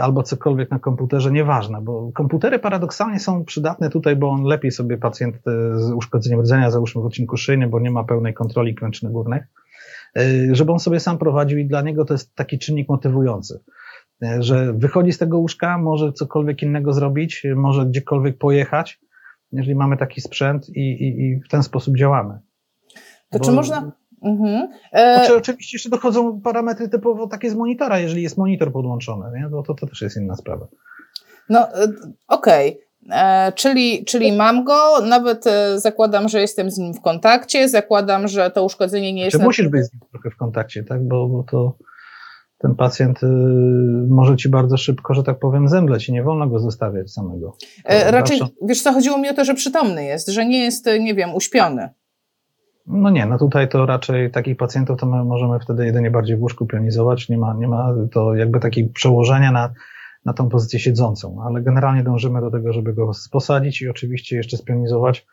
[0.00, 4.98] albo cokolwiek na komputerze, nieważne, bo komputery paradoksalnie są przydatne tutaj, bo on lepiej sobie
[4.98, 5.36] pacjent
[5.74, 9.42] z uszkodzeniem rdzenia, załóżmy w odcinku szyjnym, bo nie ma pełnej kontroli klęczny górnych,
[10.52, 13.60] żeby on sobie sam prowadził i dla niego to jest taki czynnik motywujący,
[14.38, 19.00] że wychodzi z tego łóżka, może cokolwiek innego zrobić, może gdziekolwiek pojechać,
[19.52, 22.38] jeżeli mamy taki sprzęt i, i, i w ten sposób działamy.
[23.30, 23.44] To bo...
[23.44, 24.68] czy można, Mhm.
[24.92, 25.14] E...
[25.16, 29.50] Znaczy, oczywiście jeszcze dochodzą parametry typowo takie z monitora, jeżeli jest monitor podłączony, nie?
[29.50, 30.66] To, to, to też jest inna sprawa.
[31.48, 31.88] No, e,
[32.28, 32.70] okej.
[32.70, 32.91] Okay.
[33.10, 38.28] E, czyli, czyli mam go, nawet e, zakładam, że jestem z nim w kontakcie, zakładam,
[38.28, 39.36] że to uszkodzenie nie jest.
[39.36, 41.08] Czy musisz być z nim trochę w kontakcie, tak?
[41.08, 41.76] Bo, bo to
[42.58, 43.26] ten pacjent y,
[44.08, 47.56] może ci bardzo szybko, że tak powiem, zemdleć i nie wolno go zostawiać samego.
[47.84, 48.54] E, raczej, zawsze...
[48.62, 51.88] wiesz co, chodziło mi o to, że przytomny jest, że nie jest, nie wiem, uśpiony.
[52.86, 56.42] No nie, no tutaj to raczej takich pacjentów to my możemy wtedy jedynie bardziej w
[56.42, 59.72] łóżku pionizować, nie ma, nie ma to jakby takiego przełożenia na,
[60.24, 64.56] na tą pozycję siedzącą, ale generalnie dążymy do tego, żeby go posadzić i oczywiście jeszcze
[64.56, 65.26] spionizować,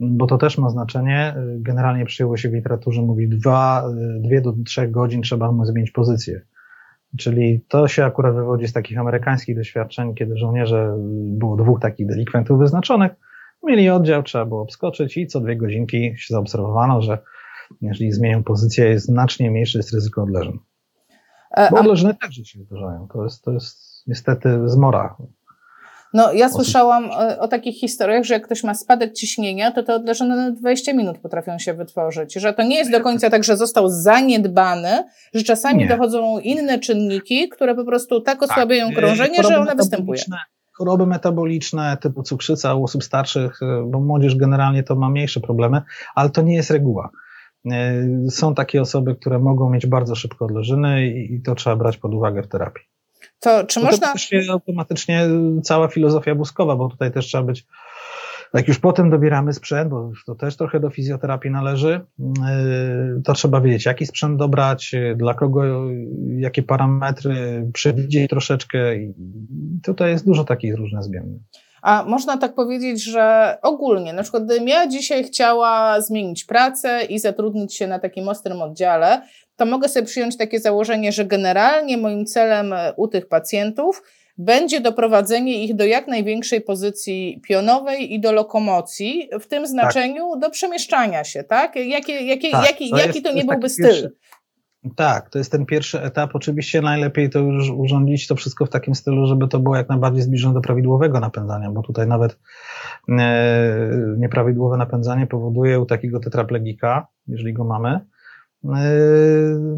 [0.00, 1.34] bo to też ma znaczenie.
[1.58, 3.84] Generalnie przyjęło się w literaturze, mówi dwa,
[4.20, 6.40] dwie do trzech godzin trzeba mu zmienić pozycję.
[7.18, 12.58] Czyli to się akurat wywodzi z takich amerykańskich doświadczeń, kiedy żołnierze, było dwóch takich delikwentów
[12.58, 13.12] wyznaczonych,
[13.62, 17.18] Mieli oddział, trzeba było obskoczyć i co dwie godzinki się zaobserwowano, że
[17.80, 20.58] jeżeli zmienią pozycję, jest znacznie mniejsze jest ryzyko odleżeń.
[21.50, 23.08] E, Bo odleżne także się zdarzają.
[23.12, 25.16] To jest, to jest niestety zmora.
[26.14, 29.94] No, ja słyszałam e, o takich historiach, że jak ktoś ma spadek ciśnienia, to te
[29.94, 32.34] odleżone na 20 minut potrafią się wytworzyć.
[32.34, 35.88] Że to nie jest do końca tak, że został zaniedbany, że czasami nie.
[35.88, 38.96] dochodzą inne czynniki, które po prostu tak osłabiają tak.
[38.96, 40.22] krążenie, że one występują
[40.80, 45.82] choroby metaboliczne typu cukrzyca u osób starszych, e, bo młodzież generalnie to ma mniejsze problemy,
[46.14, 47.10] ale to nie jest reguła.
[47.70, 52.14] E, są takie osoby, które mogą mieć bardzo szybko odleżyny i to trzeba brać pod
[52.14, 52.84] uwagę w terapii.
[53.40, 54.06] To czy można...
[54.06, 55.28] To też automatycznie
[55.62, 57.66] cała filozofia błyskowa, bo tutaj też trzeba być
[58.54, 63.60] jak już potem dobieramy sprzęt, bo to też trochę do fizjoterapii należy, yy, to trzeba
[63.60, 65.62] wiedzieć, jaki sprzęt dobrać, dla kogo,
[66.36, 69.14] jakie parametry, przewidzieć troszeczkę i
[69.82, 71.40] tutaj jest dużo takich różnych zmiennych.
[71.82, 77.18] A można tak powiedzieć, że ogólnie, na przykład gdybym ja dzisiaj chciała zmienić pracę i
[77.18, 79.22] zatrudnić się na takim ostrym oddziale,
[79.60, 84.02] to mogę sobie przyjąć takie założenie, że generalnie moim celem u tych pacjentów
[84.38, 90.40] będzie doprowadzenie ich do jak największej pozycji pionowej i do lokomocji, w tym znaczeniu tak.
[90.40, 91.76] do przemieszczania się, tak?
[91.76, 93.84] Jakie, jakie, tak, jaki, to, jaki jest, to nie byłby styl?
[93.84, 94.10] Pierwszy,
[94.96, 96.30] tak, to jest ten pierwszy etap.
[96.34, 100.22] Oczywiście najlepiej to już urządzić to wszystko w takim stylu, żeby to było jak najbardziej
[100.22, 102.38] zbliżone do prawidłowego napędzania, bo tutaj nawet
[103.08, 108.00] e, nieprawidłowe napędzanie powoduje u takiego tetraplegika, jeżeli go mamy,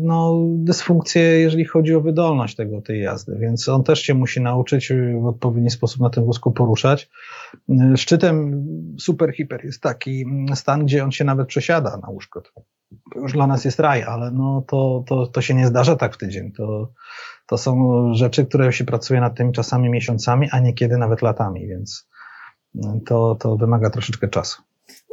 [0.00, 4.92] no, dysfunkcję, jeżeli chodzi o wydolność tego, tej jazdy, więc on też się musi nauczyć
[5.22, 7.10] w odpowiedni sposób na tym wózku poruszać.
[7.68, 8.66] Yy, szczytem
[9.00, 12.40] super hiper jest taki stan, gdzie on się nawet przesiada na łóżko.
[12.40, 12.50] To
[13.14, 16.18] już dla nas jest raj, ale no to, to, to się nie zdarza tak w
[16.18, 16.52] tydzień.
[16.52, 16.92] To,
[17.46, 22.08] to są rzeczy, które się pracuje nad tymi czasami miesiącami, a niekiedy nawet latami, więc
[23.06, 24.62] to, to wymaga troszeczkę czasu.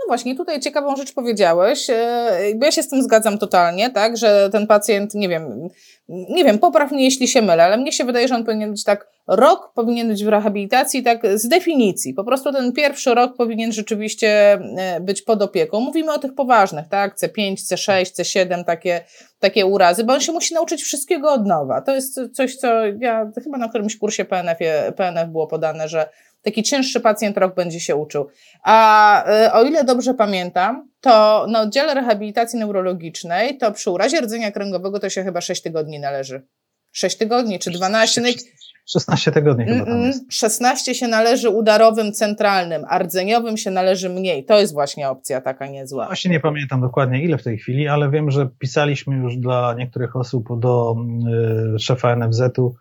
[0.10, 4.50] Właśnie, tutaj ciekawą rzecz powiedziałeś, e, bo ja się z tym zgadzam totalnie, tak, że
[4.52, 5.70] ten pacjent, nie wiem,
[6.10, 8.84] nie wiem, popraw mnie, jeśli się mylę, ale mnie się wydaje, że on powinien być
[8.84, 12.14] tak, rok powinien być w rehabilitacji, tak z definicji.
[12.14, 15.80] Po prostu ten pierwszy rok powinien rzeczywiście e, być pod opieką.
[15.80, 19.02] Mówimy o tych poważnych, tak, C5, C6, C7, takie,
[19.40, 21.82] takie urazy, bo on się musi nauczyć wszystkiego od nowa.
[21.82, 22.68] To jest coś, co
[23.00, 24.58] ja chyba na którymś kursie PNF,
[24.96, 26.10] PNF było podane, że
[26.42, 28.28] taki cięższy pacjent rok będzie się uczył.
[28.64, 34.52] A y, o ile dobrze pamiętam, to na oddziale rehabilitacji neurologicznej to przy urazie rdzenia
[34.52, 36.42] kręgowego to się chyba 6 tygodni należy.
[36.92, 38.22] 6 tygodni czy 12.
[38.90, 40.34] 16 tygodni chyba tam jest.
[40.34, 44.46] 16 się należy udarowym centralnym, a rdzeniowym się należy mniej.
[44.46, 46.06] To jest właśnie opcja taka niezła.
[46.06, 50.16] Właśnie nie pamiętam dokładnie ile w tej chwili, ale wiem, że pisaliśmy już dla niektórych
[50.16, 50.96] osób do
[51.76, 52.76] y, szefa NFZ-u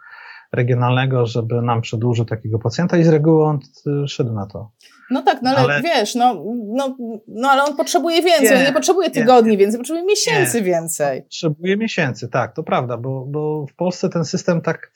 [0.52, 3.58] regionalnego, żeby nam przedłużył takiego pacjenta i z reguły on
[4.04, 4.70] y, szedł na to.
[5.10, 6.96] No tak, no ale, ale, wiesz, no, no,
[7.28, 10.64] no ale on potrzebuje więcej, nie, on nie potrzebuje tygodni nie, więcej, potrzebuje miesięcy nie,
[10.64, 11.22] więcej.
[11.22, 14.90] Potrzebuje miesięcy, tak, to prawda, bo, bo w Polsce ten system tak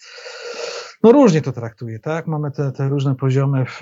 [1.03, 2.27] no różnie to traktuje, tak?
[2.27, 3.81] Mamy te, te różne poziomy w,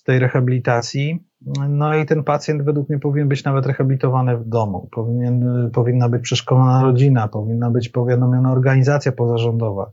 [0.00, 1.24] w tej rehabilitacji.
[1.68, 4.88] No i ten pacjent według mnie powinien być nawet rehabilitowany w domu.
[4.92, 9.90] Powinien, powinna być przeszkolona rodzina, powinna być powiadomiona organizacja pozarządowa.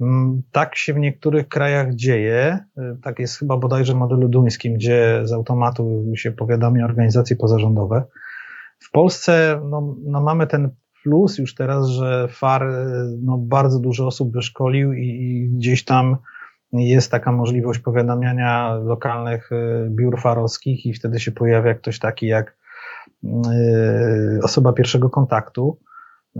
[0.00, 2.58] Mm, tak się w niektórych krajach dzieje.
[3.02, 8.04] Tak jest chyba bodajże w modelu duńskim, gdzie z automatu się powiadamia organizacje pozarządowe.
[8.78, 10.70] W Polsce no, no mamy ten
[11.02, 12.66] plus już teraz, że FAR
[13.22, 16.16] no, bardzo dużo osób wyszkolił i, i gdzieś tam
[16.72, 22.56] jest taka możliwość powiadamiania lokalnych y, biur farowskich i wtedy się pojawia ktoś taki jak
[23.24, 23.28] y,
[24.42, 25.78] osoba pierwszego kontaktu,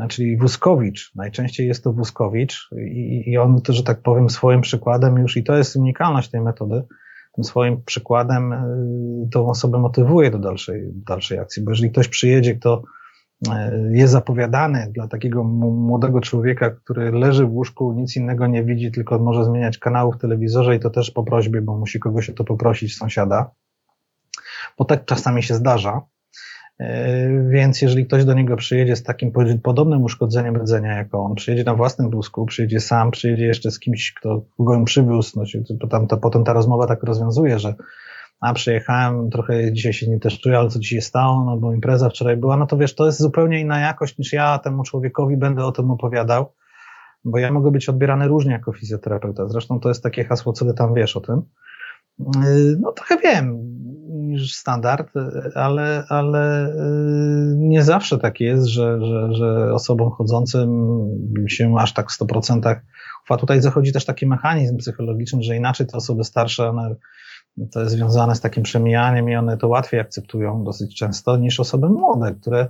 [0.08, 1.12] czyli Wuskowicz.
[1.14, 5.44] Najczęściej jest to Wuskowicz i, i on, to, że tak powiem, swoim przykładem już, i
[5.44, 6.82] to jest unikalność tej metody,
[7.32, 12.54] tym swoim przykładem y, tą osobę motywuje do dalszej, dalszej akcji, bo jeżeli ktoś przyjedzie,
[12.54, 12.82] kto
[13.48, 18.92] E, jest zapowiadany dla takiego młodego człowieka, który leży w łóżku, nic innego nie widzi,
[18.92, 22.32] tylko może zmieniać kanału w telewizorze i to też po prośbie, bo musi kogoś o
[22.32, 23.50] to poprosić sąsiada.
[24.78, 26.00] Bo tak czasami się zdarza.
[26.80, 31.64] E, więc jeżeli ktoś do niego przyjedzie z takim podobnym uszkodzeniem rdzenia jak on, przyjedzie
[31.64, 35.44] na własnym wózku, przyjedzie sam, przyjedzie jeszcze z kimś, kto go ją przywiózł, no,
[35.80, 37.74] to, tam, to, potem ta rozmowa tak rozwiązuje, że
[38.40, 42.36] a przyjechałem, trochę dzisiaj się nie też ale co się stało, no bo impreza wczoraj
[42.36, 45.72] była, no to wiesz, to jest zupełnie inna jakość niż ja temu człowiekowi będę o
[45.72, 46.52] tym opowiadał,
[47.24, 49.48] bo ja mogę być odbierany różnie jako fizjoterapeuta.
[49.48, 51.42] Zresztą to jest takie hasło, co ty tam wiesz o tym.
[52.18, 53.58] Yy, no trochę wiem
[54.30, 55.12] niż standard,
[55.54, 60.68] ale, ale yy, nie zawsze tak jest, że, że, że osobom chodzącym
[61.48, 62.80] się aż tak w 100%
[63.24, 63.36] ufa.
[63.36, 66.94] Tutaj zachodzi też taki mechanizm psychologiczny, że inaczej te osoby starsze, one
[67.72, 71.88] to jest związane z takim przemijaniem i one to łatwiej akceptują dosyć często niż osoby
[71.88, 72.68] młode, które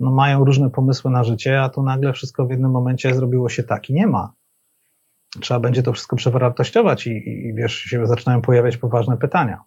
[0.00, 3.62] no, mają różne pomysły na życie, a tu nagle wszystko w jednym momencie zrobiło się
[3.62, 4.32] tak i nie ma.
[5.40, 9.64] Trzeba będzie to wszystko przewartościować i, i wiesz, się zaczynają pojawiać poważne pytania.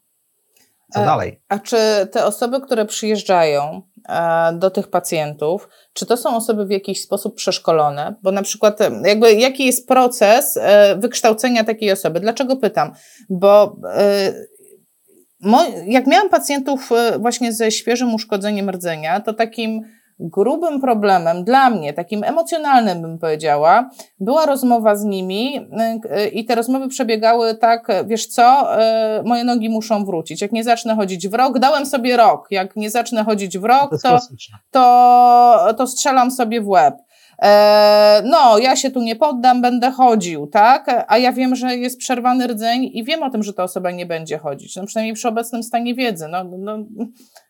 [0.94, 1.42] Co a, e, dalej?
[1.50, 1.78] A czy
[2.12, 7.36] te osoby, które przyjeżdżają e, do tych pacjentów, czy to są osoby w jakiś sposób
[7.36, 8.16] przeszkolone?
[8.24, 10.60] Bo na przykład, e, jakby jaki jest proces
[10.98, 12.20] wykształcenia takiej osoby?
[12.20, 12.92] Dlaczego pytam?
[13.30, 13.76] Bo
[15.86, 19.82] jak miałam pacjentów właśnie ze świeżym uszkodzeniem rdzenia, to takim
[20.20, 25.58] grubym problemem dla mnie, takim emocjonalnym bym powiedziała, była rozmowa z nimi
[26.26, 28.68] y, i te rozmowy przebiegały tak, wiesz co,
[29.20, 30.42] y, moje nogi muszą wrócić.
[30.42, 33.92] Jak nie zacznę chodzić w rok, dałem sobie rok, jak nie zacznę chodzić w rok,
[34.02, 34.20] to,
[34.72, 36.96] to, to strzelam sobie w łeb.
[37.42, 41.06] E, no, ja się tu nie poddam, będę chodził, tak?
[41.08, 44.06] A ja wiem, że jest przerwany rdzeń i wiem o tym, że ta osoba nie
[44.06, 44.76] będzie chodzić.
[44.76, 46.28] No przynajmniej przy obecnym stanie wiedzy.
[46.28, 46.78] No, no,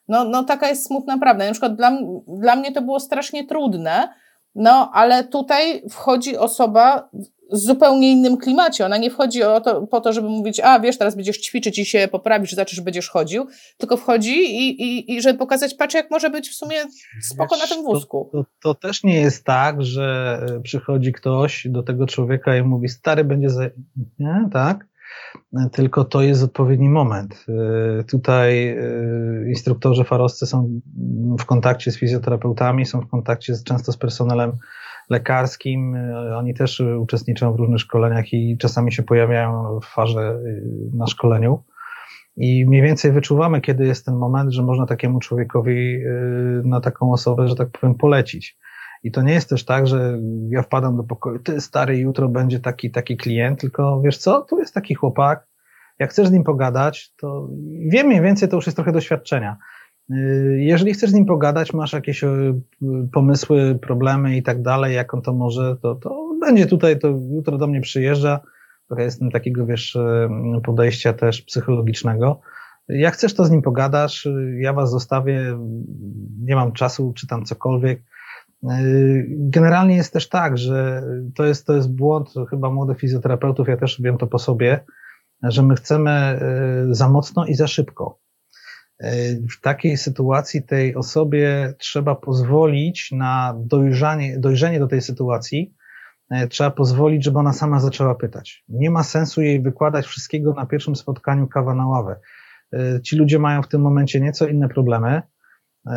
[0.08, 1.46] no, no taka jest smutna prawda.
[1.46, 1.98] Na przykład dla,
[2.28, 4.10] dla mnie to było strasznie trudne,
[4.56, 7.10] no ale tutaj wchodzi osoba
[7.52, 8.86] w zupełnie innym klimacie.
[8.86, 11.86] Ona nie wchodzi o to, po to, żeby mówić, a wiesz, teraz będziesz ćwiczyć i
[11.86, 16.30] się poprawisz, zaczniesz, będziesz chodził, tylko wchodzi i, i, i żeby pokazać, patrz, jak może
[16.30, 16.76] być w sumie
[17.22, 18.30] spoko wiesz, na tym wózku.
[18.32, 22.90] To, to, to, też nie jest tak, że przychodzi ktoś do tego człowieka i mówi,
[22.90, 23.64] stary będzie za...
[24.20, 24.89] Nie, tak?
[25.72, 27.46] Tylko to jest odpowiedni moment.
[28.00, 30.82] Y, tutaj y, instruktorzy faroscy są
[31.40, 34.52] w kontakcie z fizjoterapeutami, są w kontakcie z, często z personelem
[35.10, 35.96] lekarskim.
[35.96, 40.40] Y, oni też uczestniczą w różnych szkoleniach i czasami się pojawiają w farze
[40.94, 41.64] na szkoleniu.
[42.38, 46.00] I mniej więcej wyczuwamy, kiedy jest ten moment, że można takiemu człowiekowi
[46.64, 48.58] na taką osobę, że tak powiem, polecić.
[49.04, 52.60] I to nie jest też tak, że ja wpadam do pokoju, ty stary, jutro będzie
[52.60, 55.48] taki, taki klient, tylko wiesz co, tu jest taki chłopak,
[56.00, 57.50] jak chcesz z nim pogadać, to
[57.90, 59.58] wiem mniej więcej, to już jest trochę doświadczenia.
[60.58, 62.24] Jeżeli chcesz z nim pogadać, masz jakieś
[63.14, 67.58] pomysły, problemy i tak dalej, jak on to może, to, to będzie tutaj, to jutro
[67.58, 68.40] do mnie przyjeżdża.
[68.88, 69.98] Trochę jestem takiego, wiesz,
[70.64, 72.40] podejścia też psychologicznego.
[72.88, 75.60] Jak chcesz, to z nim pogadasz, ja was zostawię,
[76.42, 78.02] nie mam czasu, czytam cokolwiek.
[79.30, 81.04] Generalnie jest też tak, że
[81.36, 84.86] to jest, to jest błąd chyba młodych fizjoterapeutów, ja też wiem to po sobie,
[85.44, 86.40] że my chcemy e,
[86.92, 88.20] za mocno i za szybko.
[89.00, 95.76] E, w takiej sytuacji tej osobie trzeba pozwolić na dojrzanie, dojrzenie do tej sytuacji,
[96.30, 98.64] e, trzeba pozwolić, żeby ona sama zaczęła pytać.
[98.70, 102.20] Nie ma sensu jej wykładać wszystkiego na pierwszym spotkaniu kawa na ławę.
[103.04, 105.22] Ci ludzie mają w tym momencie nieco inne problemy.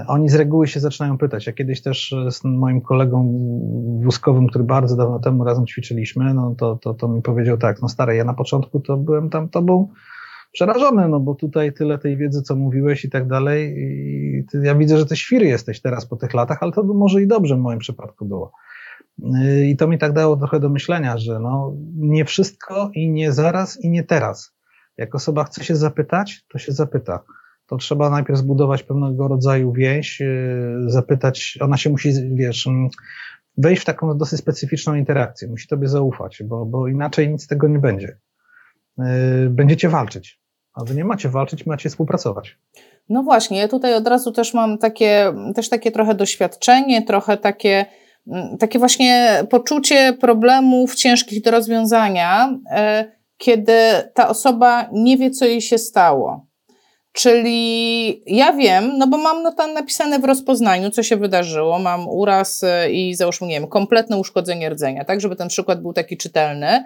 [0.06, 1.46] Oni z reguły się zaczynają pytać.
[1.46, 3.40] Ja kiedyś też z moim kolegą
[4.04, 7.88] wózkowym, który bardzo dawno temu razem ćwiczyliśmy, no to, to, to mi powiedział tak, no
[7.88, 9.88] stary, ja na początku to byłem tam tobą
[10.52, 14.74] przerażony, no bo tutaj tyle tej wiedzy, co mówiłeś i tak dalej i ty, ja
[14.74, 17.60] widzę, że ty świry jesteś teraz po tych latach, ale to może i dobrze w
[17.60, 18.52] moim przypadku było.
[19.66, 23.84] I to mi tak dało trochę do myślenia, że no nie wszystko i nie zaraz
[23.84, 24.54] i nie teraz.
[24.98, 27.20] Jak osoba chce się zapytać, to się zapyta
[27.72, 32.88] to trzeba najpierw zbudować pewnego rodzaju więź, y, zapytać, ona się musi, wiesz, mm,
[33.58, 37.68] wejść w taką dosyć specyficzną interakcję, musi tobie zaufać, bo, bo inaczej nic z tego
[37.68, 38.18] nie będzie.
[38.98, 39.02] Y,
[39.50, 40.40] będziecie walczyć,
[40.74, 42.58] a wy nie macie walczyć, macie współpracować.
[43.08, 47.86] No właśnie, ja tutaj od razu też mam takie, też takie trochę doświadczenie, trochę takie,
[48.26, 53.72] mm, takie właśnie poczucie problemów ciężkich do rozwiązania, y, kiedy
[54.14, 56.51] ta osoba nie wie, co jej się stało.
[57.12, 61.78] Czyli ja wiem, no bo mam no tam napisane w rozpoznaniu, co się wydarzyło.
[61.78, 65.92] Mam uraz y, i załóżmy, nie wiem, kompletne uszkodzenie rdzenia, tak, żeby ten przykład był
[65.92, 66.84] taki czytelny.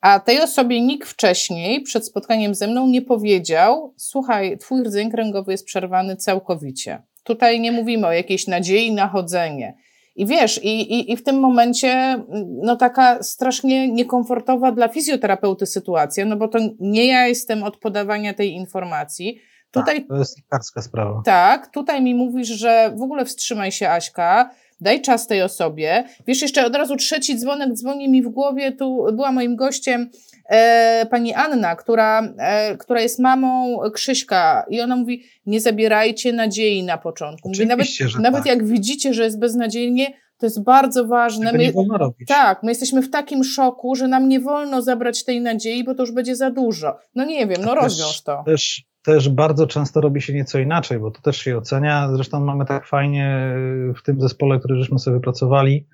[0.00, 5.52] A tej osobie nikt wcześniej, przed spotkaniem ze mną, nie powiedział: Słuchaj, twój rdzeń kręgowy
[5.52, 7.02] jest przerwany całkowicie.
[7.24, 9.74] Tutaj nie mówimy o jakiejś nadziei na chodzenie.
[10.16, 12.22] I wiesz, i, i, i w tym momencie,
[12.62, 18.34] no taka strasznie niekomfortowa dla fizjoterapeuty sytuacja, no bo to nie ja jestem od podawania
[18.34, 19.40] tej informacji,
[19.72, 21.22] Tutaj, tak, to jest lekarska sprawa.
[21.24, 26.04] Tak, tutaj mi mówisz, że w ogóle wstrzymaj się, Aśka, daj czas tej osobie.
[26.26, 28.72] Wiesz, jeszcze od razu trzeci dzwonek dzwoni mi w głowie.
[28.72, 30.10] Tu była moim gościem
[30.48, 36.82] e, pani Anna, która, e, która jest mamą Krzyśka i ona mówi, nie zabierajcie nadziei
[36.82, 37.48] na początku.
[37.48, 37.88] Mówi, nawet
[38.20, 38.46] nawet tak.
[38.46, 41.46] jak widzicie, że jest beznadziejnie, to jest bardzo ważne.
[41.46, 42.28] Tego my, nie wolno robić.
[42.28, 46.02] Tak, my jesteśmy w takim szoku, że nam nie wolno zabrać tej nadziei, bo to
[46.02, 46.98] już będzie za dużo.
[47.14, 48.42] No nie wiem, no rozwiąż to.
[48.46, 52.08] Też też bardzo często robi się nieco inaczej, bo to też się ocenia.
[52.12, 53.56] Zresztą mamy tak fajnie
[53.96, 55.86] w tym zespole, który żeśmy sobie wypracowali,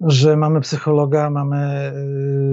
[0.00, 1.92] że mamy psychologa, mamy,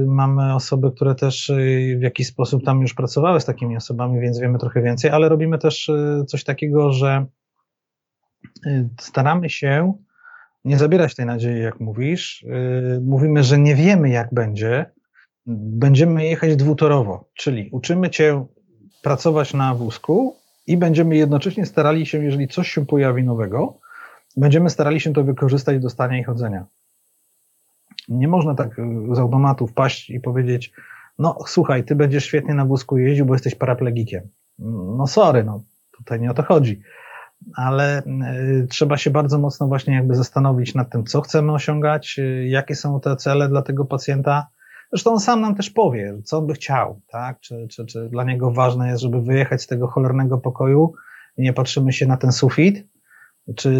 [0.08, 1.52] mamy osoby, które też
[1.98, 5.58] w jakiś sposób tam już pracowały z takimi osobami, więc wiemy trochę więcej, ale robimy
[5.58, 5.92] też
[6.28, 7.26] coś takiego, że
[9.00, 9.94] staramy się
[10.66, 12.46] nie zabierać tej nadziei, jak mówisz.
[13.02, 14.86] Mówimy, że nie wiemy, jak będzie.
[15.48, 18.46] Będziemy jechać dwutorowo, czyli uczymy cię
[19.06, 20.36] pracować na wózku
[20.68, 23.78] i będziemy jednocześnie starali się, jeżeli coś się pojawi nowego,
[24.38, 26.66] będziemy starali się to wykorzystać do stania i chodzenia.
[28.08, 30.74] Nie można tak y, z automatu wpaść i powiedzieć,
[31.20, 34.24] no słuchaj, ty będziesz świetnie na wózku jeździł, bo jesteś paraplegikiem.
[34.98, 35.64] No sorry, no
[35.98, 36.82] tutaj nie o to chodzi.
[37.56, 42.48] Ale y, trzeba się bardzo mocno właśnie jakby zastanowić nad tym, co chcemy osiągać, y,
[42.48, 44.48] jakie są te cele dla tego pacjenta,
[44.92, 47.40] Zresztą on sam nam też powie, co by chciał, tak?
[47.40, 50.94] Czy, czy, czy dla niego ważne jest, żeby wyjechać z tego cholernego pokoju
[51.38, 52.88] i nie patrzymy się na ten sufit,
[53.56, 53.72] czy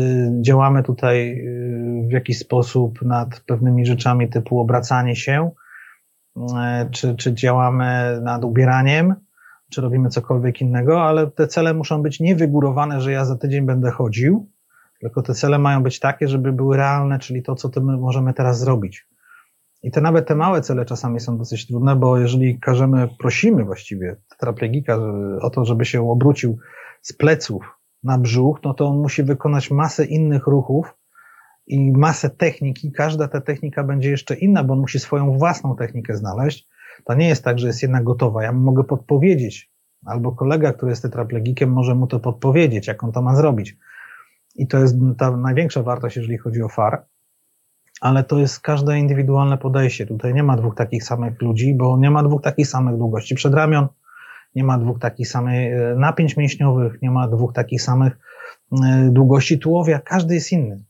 [0.42, 5.52] działamy tutaj y, w jakiś sposób nad pewnymi rzeczami typu obracanie się,
[6.38, 6.42] y,
[6.92, 9.16] czy, czy działamy nad ubieraniem,
[9.72, 13.92] czy robimy cokolwiek innego, ale te cele muszą być niewygórowane, że ja za tydzień będę
[13.92, 14.50] chodził,
[15.00, 18.60] tylko te cele mają być takie, żeby były realne, czyli to, co my możemy teraz
[18.60, 19.08] zrobić.
[19.86, 24.16] I te nawet te małe cele czasami są dosyć trudne, bo jeżeli każemy, prosimy właściwie
[24.30, 24.98] tetraplegika
[25.42, 26.58] o to, żeby się obrócił
[27.02, 30.98] z pleców na brzuch, no to on musi wykonać masę innych ruchów
[31.68, 32.92] i masę techniki.
[32.92, 36.68] Każda ta technika będzie jeszcze inna, bo on musi swoją własną technikę znaleźć.
[37.04, 38.44] To nie jest tak, że jest jedna gotowa.
[38.44, 39.72] Ja mogę podpowiedzieć,
[40.06, 43.78] albo kolega, który jest tetraplegikiem, może mu to podpowiedzieć, jak on to ma zrobić.
[44.56, 47.06] I to jest ta największa wartość, jeżeli chodzi o FAR
[48.02, 50.06] ale to jest każde indywidualne podejście.
[50.06, 53.88] Tutaj nie ma dwóch takich samych ludzi, bo nie ma dwóch takich samych długości przedramion,
[54.56, 58.14] nie ma dwóch takich samych e, napięć mięśniowych, nie ma dwóch takich samych
[58.84, 60.00] e, długości tułowia.
[60.00, 60.84] Każdy jest inny.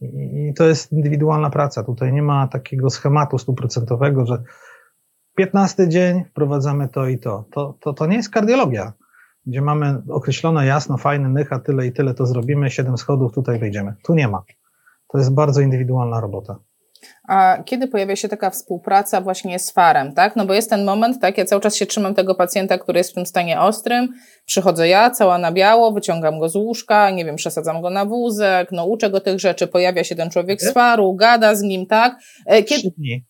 [0.00, 1.84] I to jest indywidualna praca.
[1.84, 4.42] Tutaj nie ma takiego schematu stuprocentowego, że
[5.36, 7.44] 15 dzień wprowadzamy to i to.
[7.52, 7.92] To, to.
[7.92, 8.92] to nie jest kardiologia.
[9.46, 13.94] gdzie mamy określone jasno, fajny nycha, tyle i tyle to zrobimy, siedem schodów, tutaj wejdziemy.
[14.04, 14.42] Tu nie ma.
[15.12, 16.56] To jest bardzo indywidualna robota.
[17.28, 20.36] A kiedy pojawia się taka współpraca właśnie z farem, tak?
[20.36, 21.38] No bo jest ten moment, tak?
[21.38, 24.08] Ja cały czas się trzymam tego pacjenta, który jest w tym stanie ostrym.
[24.44, 28.68] Przychodzę ja, cała na biało, wyciągam go z łóżka, nie wiem, przesadzam go na wózek,
[28.72, 29.66] no uczę go tych rzeczy.
[29.66, 32.16] Pojawia się ten człowiek z faru, gada z nim, tak?
[32.46, 32.80] E, kiedy...
[32.80, 33.26] Trzy dni.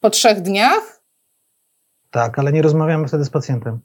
[0.00, 1.02] Po trzech dniach?
[2.10, 3.80] Tak, ale nie rozmawiamy wtedy z pacjentem.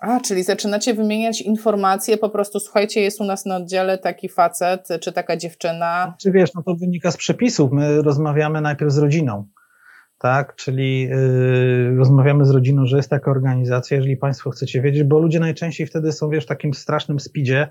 [0.00, 4.88] A, czyli zaczynacie wymieniać informacje, po prostu słuchajcie, jest u nas na oddziale taki facet,
[5.00, 6.14] czy taka dziewczyna.
[6.20, 7.72] Czy wiesz, no to wynika z przepisów.
[7.72, 9.46] My rozmawiamy najpierw z rodziną,
[10.18, 10.54] tak?
[10.56, 15.40] Czyli yy, rozmawiamy z rodziną, że jest taka organizacja, jeżeli Państwo chcecie wiedzieć, bo ludzie
[15.40, 17.68] najczęściej wtedy są, wiesz, w takim strasznym spidzie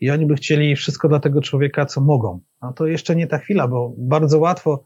[0.00, 2.40] i oni by chcieli wszystko dla tego człowieka, co mogą.
[2.60, 4.84] A to jeszcze nie ta chwila, bo bardzo łatwo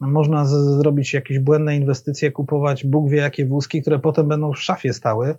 [0.00, 4.62] można z, zrobić jakieś błędne inwestycje, kupować Bóg wie jakie wózki, które potem będą w
[4.62, 5.34] szafie stały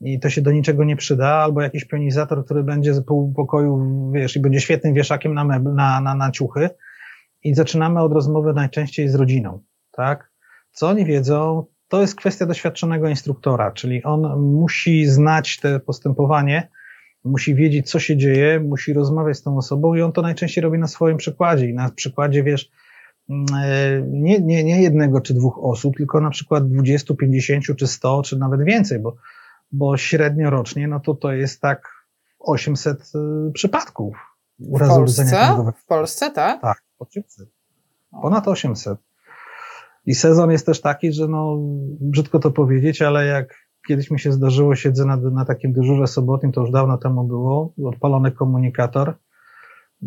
[0.00, 4.10] i to się do niczego nie przyda, albo jakiś pionizator, który będzie z pół pokoju,
[4.14, 6.70] wiesz, i będzie świetnym wieszakiem na, na, na, na ciuchy.
[7.44, 10.30] I zaczynamy od rozmowy najczęściej z rodziną, tak?
[10.72, 16.68] Co oni wiedzą, to jest kwestia doświadczonego instruktora, czyli on musi znać te postępowanie,
[17.24, 20.78] musi wiedzieć, co się dzieje, musi rozmawiać z tą osobą i on to najczęściej robi
[20.78, 21.66] na swoim przykładzie.
[21.66, 22.70] I na przykładzie, wiesz,
[23.30, 27.86] mm, e, nie, nie, nie jednego czy dwóch osób, tylko na przykład 20, 50 czy
[27.86, 29.16] 100, czy nawet więcej, bo
[29.72, 31.88] bo średnio rocznie, no to to jest tak
[32.38, 33.12] 800
[33.48, 34.16] y, przypadków
[34.58, 35.56] urazu Polsce?
[35.76, 36.60] W Polsce, tak?
[36.60, 37.48] Tak, 800.
[38.22, 38.98] Ponad 800.
[40.06, 41.56] I sezon jest też taki, że no,
[42.00, 43.54] brzydko to powiedzieć, ale jak
[43.88, 47.72] kiedyś mi się zdarzyło, siedzę na, na takim dyżurze sobotnim, to już dawno temu było,
[47.84, 49.14] odpalony komunikator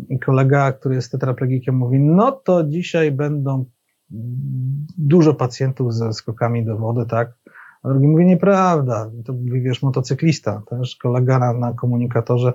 [0.08, 3.64] i kolega, który jest tetraplegikiem mówi, no to dzisiaj będą
[4.98, 7.32] dużo pacjentów ze skokami do wody, tak?
[7.84, 9.10] A drugi mówi, nieprawda.
[9.24, 12.52] To mówi, wiesz, motocyklista, też kolega na, na komunikatorze.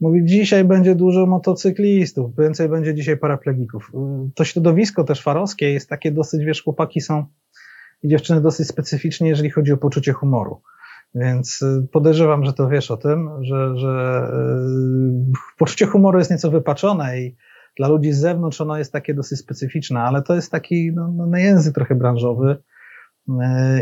[0.00, 3.92] Mówi, dzisiaj będzie dużo motocyklistów, więcej będzie dzisiaj paraplegików.
[4.34, 7.26] To środowisko też farowskie jest takie dosyć, wiesz, chłopaki są
[8.02, 10.60] i dziewczyny dosyć specyficznie, jeżeli chodzi o poczucie humoru.
[11.14, 16.50] Więc y, podejrzewam, że to wiesz o tym, że, że yy, poczucie humoru jest nieco
[16.50, 17.36] wypaczone i
[17.76, 21.38] dla ludzi z zewnątrz ono jest takie dosyć specyficzne, ale to jest taki no, no,
[21.38, 22.56] język trochę branżowy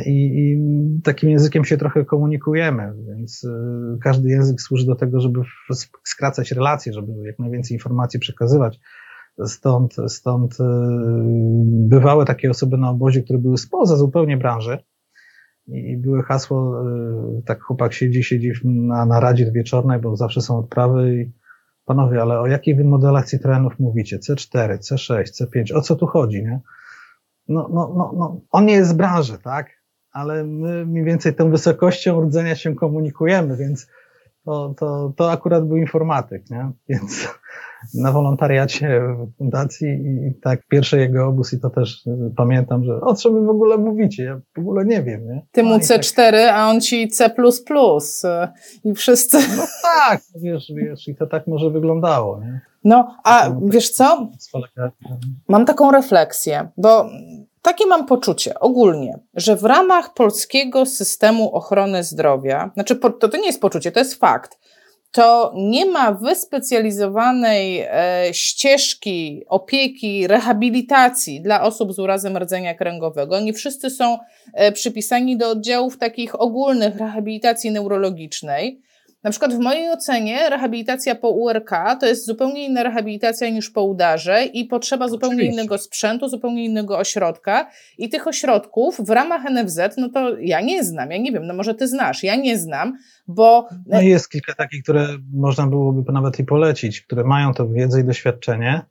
[0.06, 0.60] I, I,
[1.04, 5.40] takim językiem się trochę komunikujemy, więc e, każdy język służy do tego, żeby
[6.04, 8.80] skracać relacje, żeby jak najwięcej informacji przekazywać.
[9.46, 10.64] Stąd, stąd e,
[11.88, 14.78] bywały takie osoby na obozie, które były spoza zupełnie branży
[15.66, 16.84] i były hasło,
[17.46, 21.32] tak chłopak siedzi, siedzi na, na radzie wieczornej, bo zawsze są odprawy i
[21.84, 24.18] panowie, ale o jakich wy modelach Citroenów mówicie?
[24.18, 26.60] C4, C6, C5, o co tu chodzi, nie?
[27.52, 29.70] No, no, no, no, on nie jest z branży, tak?
[30.12, 33.86] Ale my mniej więcej tą wysokością rdzenia się komunikujemy, więc
[34.44, 36.70] to, to, to akurat był informatyk, nie?
[36.88, 37.28] Więc
[37.94, 43.00] na wolontariacie w fundacji i tak pierwszy jego obóz i to też y, pamiętam, że
[43.00, 44.24] o czym wy w ogóle mówicie?
[44.24, 45.46] Ja w ogóle nie wiem, nie?
[45.52, 46.54] Ty mu no C4, tak...
[46.54, 47.28] a on ci C++ y,
[48.84, 49.38] i wszyscy...
[49.56, 52.60] No tak, wiesz, wiesz, i to tak może wyglądało, nie?
[52.84, 54.28] No, a wiesz co?
[55.48, 57.10] Mam taką refleksję, bo
[57.62, 63.46] takie mam poczucie ogólnie, że w ramach polskiego systemu ochrony zdrowia, znaczy to, to nie
[63.46, 64.58] jest poczucie, to jest fakt,
[65.12, 73.40] to nie ma wyspecjalizowanej e, ścieżki opieki, rehabilitacji dla osób z urazem rdzenia kręgowego.
[73.40, 74.18] Nie wszyscy są
[74.54, 78.82] e, przypisani do oddziałów takich ogólnych rehabilitacji neurologicznej.
[79.22, 81.70] Na przykład w mojej ocenie rehabilitacja po URK
[82.00, 85.60] to jest zupełnie inna rehabilitacja niż po udarze i potrzeba zupełnie Oczywiście.
[85.60, 90.84] innego sprzętu, zupełnie innego ośrodka i tych ośrodków w ramach NFZ, no to ja nie
[90.84, 92.98] znam, ja nie wiem, no może ty znasz, ja nie znam,
[93.28, 93.68] bo...
[93.86, 98.04] No jest kilka takich, które można byłoby nawet i polecić, które mają to wiedzę i
[98.04, 98.82] doświadczenie,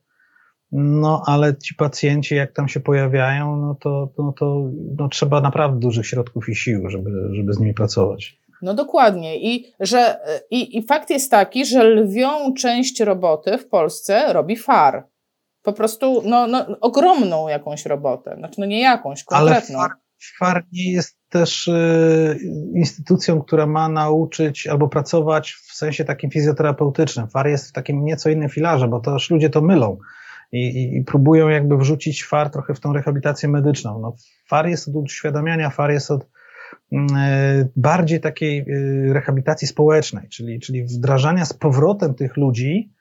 [0.71, 5.79] no, ale ci pacjenci, jak tam się pojawiają, no to, no to no, trzeba naprawdę
[5.79, 8.40] dużych środków i sił, żeby, żeby z nimi pracować.
[8.61, 9.37] No dokładnie.
[9.37, 10.19] I, że,
[10.51, 15.07] i, I fakt jest taki, że lwią część roboty w Polsce robi FAR.
[15.63, 18.35] Po prostu no, no, ogromną jakąś robotę.
[18.37, 19.79] Znaczy, no nie jakąś, konkretną.
[19.79, 19.97] Ale FAR,
[20.39, 22.39] FAR nie jest też y,
[22.75, 27.27] instytucją, która ma nauczyć albo pracować w sensie takim fizjoterapeutycznym.
[27.27, 29.97] FAR jest w takim nieco innym filarze, bo też ludzie to mylą.
[30.51, 33.99] I, i, próbują jakby wrzucić FAR trochę w tą rehabilitację medyczną.
[33.99, 34.15] No,
[34.47, 36.27] FAR jest od uświadamiania, FAR jest od
[37.75, 38.63] bardziej takiej e,
[39.13, 42.93] rehabilitacji społecznej, czyli, czyli wdrażania z powrotem tych ludzi.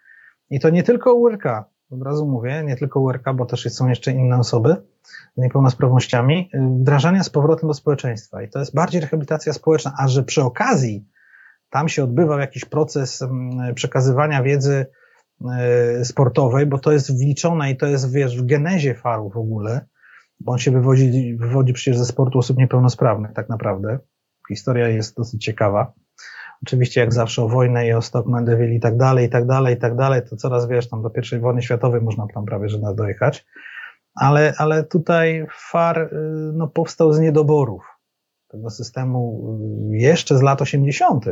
[0.51, 1.45] I to nie tylko URK,
[1.91, 4.77] od razu mówię, nie tylko URK, bo też są jeszcze inne osoby
[5.37, 8.43] z niepełnosprawnościami, e, wdrażania z powrotem do społeczeństwa.
[8.43, 11.07] I to jest bardziej rehabilitacja społeczna, a że przy okazji
[11.71, 14.87] tam się odbywał jakiś proces mm, przekazywania wiedzy
[15.51, 19.87] e, sportowej, bo to jest wliczone i to jest, wiesz, w genezie faru w ogóle,
[20.41, 23.99] bo on się wywodzi, wywodzi przecież ze sportu osób niepełnosprawnych tak naprawdę.
[24.49, 25.93] Historia jest dosyć ciekawa.
[26.63, 29.75] Oczywiście jak zawsze o wojnę i o Stock Mandeville i tak dalej, i tak dalej,
[29.75, 32.79] i tak dalej, to coraz wiesz, tam do pierwszej wojny światowej można tam prawie że
[32.95, 33.47] dojechać.
[34.15, 36.09] Ale, ale tutaj FAR y,
[36.53, 37.83] no, powstał z niedoborów
[38.49, 39.57] tego systemu
[39.93, 41.25] y, jeszcze z lat 80.,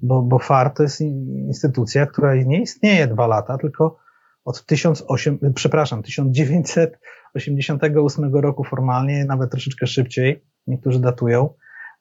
[0.00, 4.03] bo, bo FAR to jest instytucja, która nie istnieje dwa lata, tylko
[4.44, 11.54] od 1800, przepraszam, 1988 roku formalnie, nawet troszeczkę szybciej, niektórzy datują,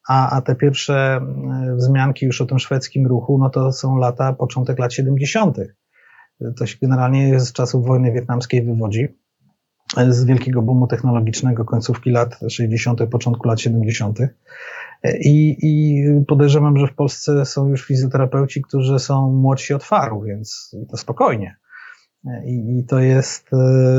[0.08, 1.22] a, a te pierwsze
[1.72, 5.58] y, wzmianki już o tym szwedzkim ruchu, no to są lata, początek lat 70.
[6.58, 9.08] To się generalnie z czasów wojny wietnamskiej wywodzi
[10.10, 14.20] z wielkiego boomu technologicznego końcówki lat 60., początku lat 70.
[15.20, 20.76] I, I podejrzewam, że w Polsce są już fizjoterapeuci, którzy są młodsi od faru, więc
[20.90, 21.56] to spokojnie.
[22.46, 23.50] I, I, to jest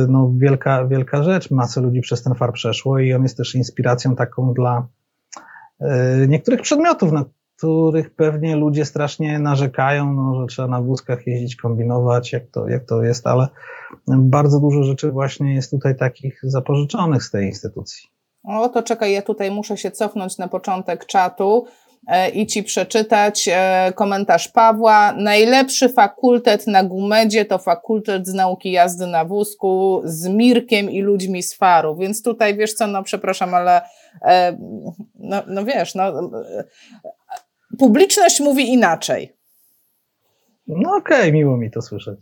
[0.09, 1.51] no, wielka, wielka rzecz.
[1.51, 4.87] Masę ludzi przez ten far przeszło i on jest też inspiracją taką dla
[5.81, 7.25] e, niektórych przedmiotów, na
[7.57, 12.85] których pewnie ludzie strasznie narzekają, no, że trzeba na wózkach jeździć, kombinować, jak to, jak
[12.85, 13.49] to jest, ale
[14.09, 18.09] bardzo dużo rzeczy właśnie jest tutaj takich zapożyczonych z tej instytucji.
[18.45, 21.84] O, to czekaj, ja tutaj muszę się cofnąć na początek czatu e,
[22.34, 25.12] i ci przeczytać e, komentarz Pawła.
[25.12, 31.42] Najlepszy fakultet na Gumedzie to fakultet z nauki jazdy na wózku z Mirkiem i ludźmi
[31.42, 31.96] z Faru.
[31.96, 33.82] Więc tutaj wiesz co, no przepraszam, ale
[34.22, 34.57] e,
[35.14, 36.30] no, no wiesz, no
[37.78, 39.36] publiczność mówi inaczej.
[40.66, 42.20] No okej, okay, miło mi to słyszeć.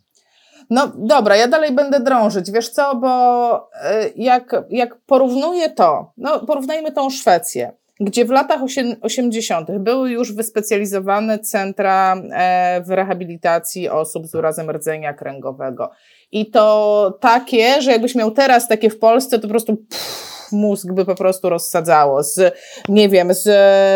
[0.71, 6.47] No dobra, ja dalej będę drążyć, wiesz co, bo e, jak, jak porównuję to, no
[6.47, 8.61] porównajmy tą Szwecję, gdzie w latach
[9.01, 9.69] 80.
[9.79, 15.91] były już wyspecjalizowane centra e, w rehabilitacji osób z urazem rdzenia kręgowego.
[16.33, 20.93] I to takie, że jakbyś miał teraz takie w Polsce, to po prostu pff, mózg
[20.93, 22.55] by po prostu rozsadzało z,
[22.89, 23.49] nie wiem, z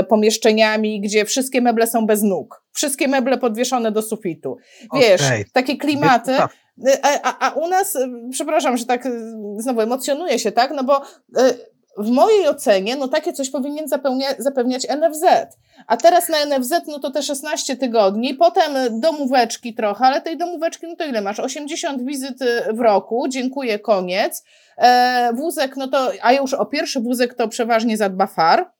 [0.08, 4.56] pomieszczeniami, gdzie wszystkie meble są bez nóg, wszystkie meble podwieszone do sufitu.
[4.94, 5.44] Wiesz, okay.
[5.52, 6.32] takie klimaty.
[6.38, 6.48] A,
[7.22, 7.98] a, a, u nas,
[8.30, 9.08] przepraszam, że tak
[9.58, 10.72] znowu emocjonuję się, tak?
[10.76, 11.02] No bo
[11.98, 15.24] w mojej ocenie, no takie coś powinien zapełnia, zapewniać NFZ.
[15.86, 20.86] A teraz na NFZ, no to te 16 tygodni, potem domóweczki trochę, ale tej domóweczki,
[20.86, 21.40] no to ile masz?
[21.40, 22.38] 80 wizyt
[22.74, 24.44] w roku, dziękuję, koniec.
[24.78, 28.70] E, wózek, no to, a już o pierwszy wózek to przeważnie zadba FAR,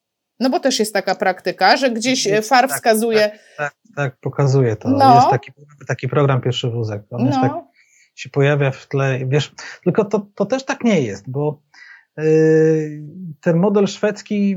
[0.41, 3.21] no bo też jest taka praktyka, że gdzieś FAR tak, wskazuje.
[3.21, 4.89] Tak, tak, tak, pokazuje to.
[4.89, 5.15] No.
[5.15, 5.53] Jest taki,
[5.89, 7.03] taki program pierwszy wózek.
[7.11, 7.27] On no.
[7.27, 7.53] jest tak,
[8.15, 9.53] się pojawia w tle, wiesz,
[9.85, 11.63] tylko to, to też tak nie jest, bo
[13.41, 14.57] ten model szwedzki,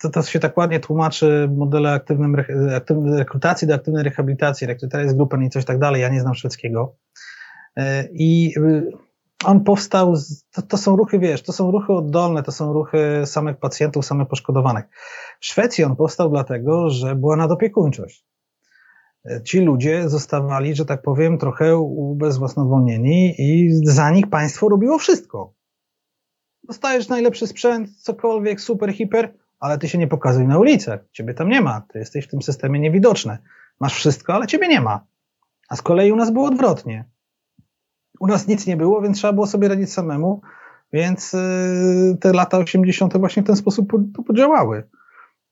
[0.00, 2.36] to, to się tak ładnie tłumaczy modele aktywnym,
[2.76, 4.68] aktywnej rekrutacji do aktywnej rehabilitacji,
[5.02, 6.96] jest grupa i coś tak dalej, ja nie znam szwedzkiego.
[7.76, 8.92] Yy, I yy,
[9.44, 13.22] on powstał, z, to, to, są ruchy, wiesz, to są ruchy oddolne, to są ruchy
[13.24, 14.84] samych pacjentów, samych poszkodowanych.
[15.40, 18.26] W Szwecji on powstał dlatego, że była nadopiekuńczość.
[19.44, 25.55] Ci ludzie zostawali, że tak powiem, trochę ubezwłasnowolnieni i za nich państwo robiło wszystko
[26.66, 30.98] dostajesz najlepszy sprzęt, cokolwiek, super, hiper, ale ty się nie pokazuj na ulicę.
[31.12, 31.80] Ciebie tam nie ma.
[31.80, 33.38] Ty jesteś w tym systemie niewidoczny.
[33.80, 35.04] Masz wszystko, ale ciebie nie ma.
[35.68, 37.04] A z kolei u nas było odwrotnie.
[38.20, 40.40] U nas nic nie było, więc trzeba było sobie radzić samemu,
[40.92, 43.18] więc yy, te lata 80.
[43.18, 43.92] właśnie w ten sposób
[44.26, 44.88] podziałały.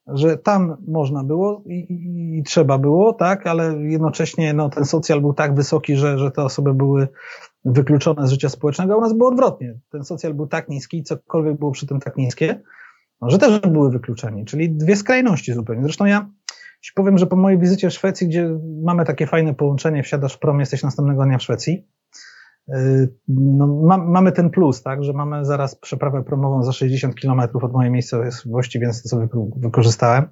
[0.07, 5.21] Że tam można było i, i, i, trzeba było, tak, ale jednocześnie no, ten socjal
[5.21, 7.09] był tak wysoki, że, że te osoby były
[7.65, 9.79] wykluczone z życia społecznego, a u nas było odwrotnie.
[9.91, 12.61] Ten socjal był tak niski, cokolwiek było przy tym tak niskie,
[13.21, 15.83] no, że też były wykluczeni, czyli dwie skrajności zupełnie.
[15.83, 16.31] Zresztą ja
[16.81, 20.39] ci powiem, że po mojej wizycie w Szwecji, gdzie mamy takie fajne połączenie, wsiadasz w
[20.39, 21.87] prom, jesteś następnego dnia w Szwecji,
[22.69, 27.65] yy, no, ma, mamy ten plus, tak, że mamy zaraz przeprawę promową za 60 kilometrów
[27.65, 30.29] od mojej miejscowości, więc to sobie wykorzystałem.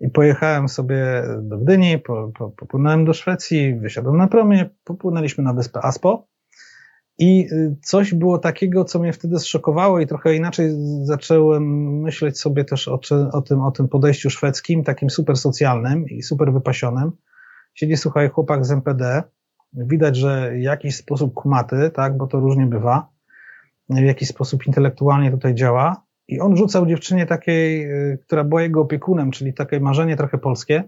[0.00, 5.52] I pojechałem sobie do Gdyni, po, po, popłynąłem do Szwecji, wysiadłem na promie, popłynęliśmy na
[5.52, 6.26] wyspę Aspo.
[7.18, 10.70] I y, coś było takiego, co mnie wtedy zszokowało i trochę inaczej
[11.02, 11.64] zacząłem
[12.00, 13.00] myśleć sobie też o,
[13.32, 17.12] o, tym, o tym podejściu szwedzkim, takim super socjalnym i super wypasionym.
[17.74, 19.22] Siedzi, słuchaj, chłopak z MPD,
[19.72, 23.08] widać, że jakiś sposób kumaty, tak, bo to różnie bywa,
[23.88, 26.06] w jakiś sposób intelektualnie tutaj działa.
[26.28, 30.84] I on rzucał dziewczynie takiej, y, która była jego opiekunem, czyli takie marzenie trochę polskie,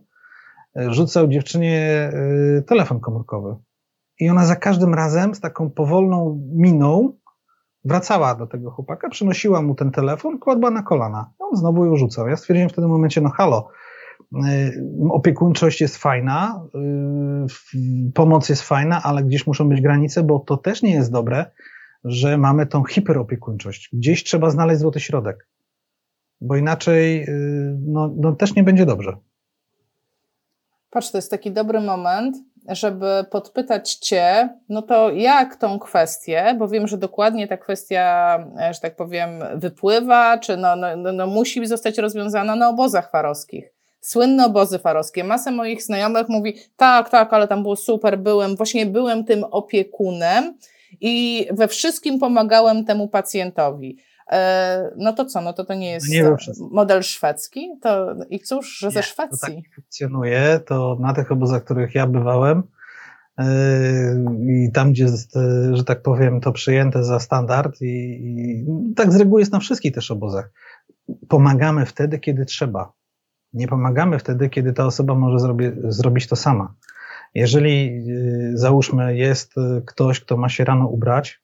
[0.81, 2.13] y, rzucał dziewczynie
[2.67, 3.57] telefon komórkowy
[4.19, 7.13] i ona za każdym razem z taką powolną miną
[7.85, 11.31] wracała do tego chłopaka, przynosiła mu ten telefon, kładła na kolana.
[11.39, 12.29] On znowu ją rzucał.
[12.29, 13.69] Ja stwierdziłem w tym momencie, no halo,
[15.11, 16.67] opiekuńczość jest fajna,
[18.15, 21.51] pomoc jest fajna, ale gdzieś muszą być granice, bo to też nie jest dobre,
[22.05, 23.89] że mamy tą hiperopiekuńczość.
[23.93, 25.49] Gdzieś trzeba znaleźć złoty środek,
[26.41, 27.27] bo inaczej
[27.87, 29.17] no, no też nie będzie dobrze.
[30.91, 32.37] Patrz, to jest taki dobry moment,
[32.69, 38.75] żeby podpytać Cię, no to jak tą kwestię, bo wiem, że dokładnie ta kwestia, e,
[38.75, 43.73] że tak powiem, wypływa, czy no, no, no, no musi zostać rozwiązana na obozach farowskich.
[44.01, 45.25] Słynne obozy farowskie.
[45.25, 50.59] Masa moich znajomych mówi, tak, tak, ale tam było super, byłem, właśnie byłem tym opiekunem
[51.01, 53.97] i we wszystkim pomagałem temu pacjentowi.
[54.33, 56.37] E, no to co, no to to nie jest nie
[56.71, 57.71] model szwedzki?
[57.83, 59.39] To, I cóż, że nie, ze Szwecji.
[59.41, 62.63] To tak funkcjonuje, to na tych obozach, których ja bywałem
[63.39, 63.45] e,
[64.49, 65.39] i tam, gdzie jest,
[65.73, 69.95] że tak powiem, to przyjęte za standard i, i tak z reguły jest na wszystkich
[69.95, 70.51] też obozach.
[71.29, 72.93] Pomagamy wtedy, kiedy trzeba.
[73.53, 76.75] Nie pomagamy wtedy, kiedy ta osoba może zrobi, zrobić to sama.
[77.35, 78.05] Jeżeli,
[78.55, 79.55] załóżmy, jest
[79.87, 81.41] ktoś, kto ma się rano ubrać,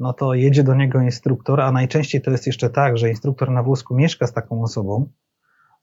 [0.00, 3.62] no to jedzie do niego instruktor, a najczęściej to jest jeszcze tak, że instruktor na
[3.62, 5.10] wózku mieszka z taką osobą.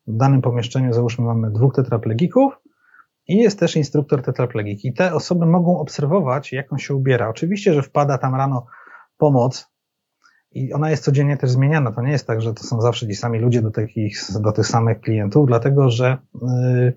[0.07, 2.53] W danym pomieszczeniu załóżmy mamy dwóch tetraplegików
[3.27, 4.87] i jest też instruktor tetraplegiki.
[4.87, 7.29] I te osoby mogą obserwować, jak on się ubiera.
[7.29, 8.65] Oczywiście, że wpada tam rano
[9.17, 9.69] pomoc
[10.51, 11.91] i ona jest codziennie też zmieniana.
[11.91, 14.67] To nie jest tak, że to są zawsze ci sami ludzie do, takich, do tych
[14.67, 16.93] samych klientów, dlatego że yy,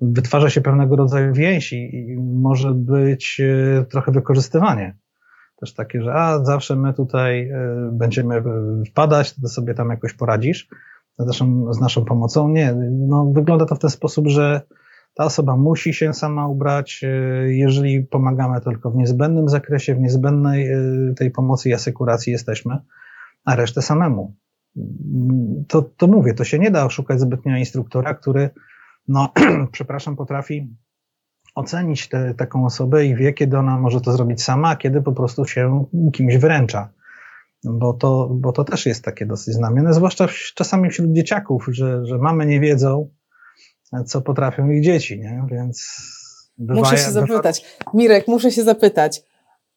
[0.00, 4.96] wytwarza się pewnego rodzaju więź i może być yy, trochę wykorzystywanie
[5.56, 8.42] też takie, że a zawsze my tutaj e, będziemy
[8.86, 10.68] wpadać, to sobie tam jakoś poradzisz
[11.18, 12.48] z naszą, z naszą pomocą.
[12.48, 14.60] Nie, no wygląda to w ten sposób, że
[15.14, 17.08] ta osoba musi się sama ubrać, e,
[17.52, 20.68] jeżeli pomagamy tylko w niezbędnym zakresie, w niezbędnej
[21.16, 22.78] tej pomocy i asekuracji jesteśmy,
[23.44, 24.34] a resztę samemu.
[25.68, 28.50] To, to mówię, to się nie da oszukać zbytnio instruktora, który,
[29.08, 29.32] no,
[29.72, 30.76] przepraszam, potrafi
[31.56, 35.12] ocenić te, taką osobę i wie, kiedy ona może to zrobić sama, a kiedy po
[35.12, 36.88] prostu się kimś wyręcza.
[37.64, 42.18] Bo to, bo to też jest takie dosyć znamienne, zwłaszcza czasami wśród dzieciaków, że, że
[42.18, 43.10] mamy nie wiedzą,
[44.06, 45.42] co potrafią ich dzieci, nie?
[45.50, 45.86] Więc
[46.58, 47.64] bywa, Muszę się zapytać.
[47.94, 49.22] Mirek, muszę się zapytać.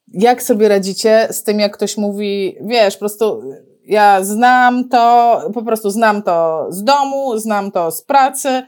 [0.08, 3.42] Jak sobie radzicie z tym, jak ktoś mówi, wiesz, po prostu
[3.86, 8.64] ja znam to, po prostu znam to z domu, znam to z pracy,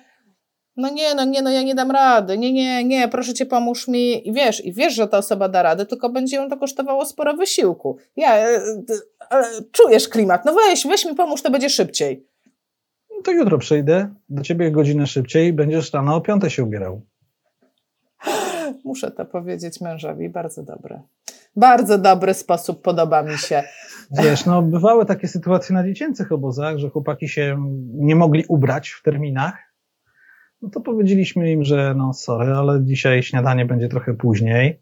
[0.78, 3.88] no nie, no nie, no ja nie dam rady, nie, nie, nie, proszę cię, pomóż
[3.88, 4.28] mi.
[4.28, 7.34] I wiesz, i wiesz, że ta osoba da radę, tylko będzie ją to kosztowało sporo
[7.34, 7.98] wysiłku.
[8.16, 8.62] Ja, e,
[9.72, 12.26] czujesz klimat, no weź, weź mi pomóż, to będzie szybciej.
[13.16, 17.02] No to jutro przyjdę do ciebie godzinę szybciej i będziesz rano o piąte się ubierał.
[18.86, 21.00] Muszę to powiedzieć mężowi, bardzo dobry.
[21.56, 23.64] Bardzo dobry sposób, podoba mi się.
[24.24, 27.58] Wiesz, no bywały takie sytuacje na dziecięcych obozach, że chłopaki się
[27.94, 29.71] nie mogli ubrać w terminach,
[30.62, 34.82] no to powiedzieliśmy im, że no sorry, ale dzisiaj śniadanie będzie trochę później.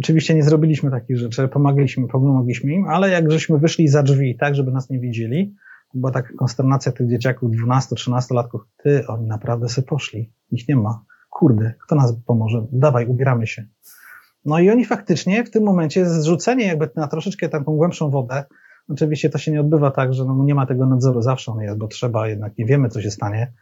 [0.00, 4.54] Oczywiście nie zrobiliśmy takich rzeczy, pomogliśmy, pomogliśmy im, ale jak żeśmy wyszli za drzwi tak,
[4.54, 5.54] żeby nas nie widzieli,
[5.94, 8.60] była taka konsternacja tych dzieciaków 12-13 latków.
[8.76, 10.32] Ty, oni naprawdę sobie poszli.
[10.50, 11.04] Ich nie ma.
[11.30, 12.66] Kurde, kto nas pomoże?
[12.72, 13.66] Dawaj, ubieramy się.
[14.44, 18.44] No i oni faktycznie w tym momencie zrzucenie jakby na troszeczkę taką głębszą wodę,
[18.88, 21.78] oczywiście to się nie odbywa tak, że no nie ma tego nadzoru, zawsze on jest,
[21.78, 23.52] bo trzeba jednak, nie wiemy co się stanie,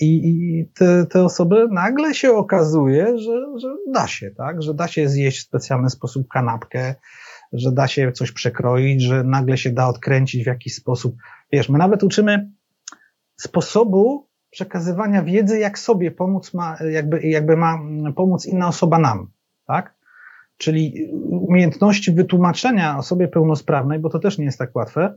[0.00, 4.62] i, i te, te, osoby nagle się okazuje, że, że da się, tak?
[4.62, 6.94] Że da się zjeść w specjalny sposób kanapkę,
[7.52, 11.16] że da się coś przekroić, że nagle się da odkręcić w jakiś sposób.
[11.52, 12.50] Wiesz, my nawet uczymy
[13.36, 17.78] sposobu przekazywania wiedzy, jak sobie pomóc ma, jakby, jakby ma
[18.16, 19.30] pomóc inna osoba nam,
[19.66, 19.94] tak?
[20.56, 25.14] Czyli umiejętności wytłumaczenia osobie pełnosprawnej, bo to też nie jest tak łatwe.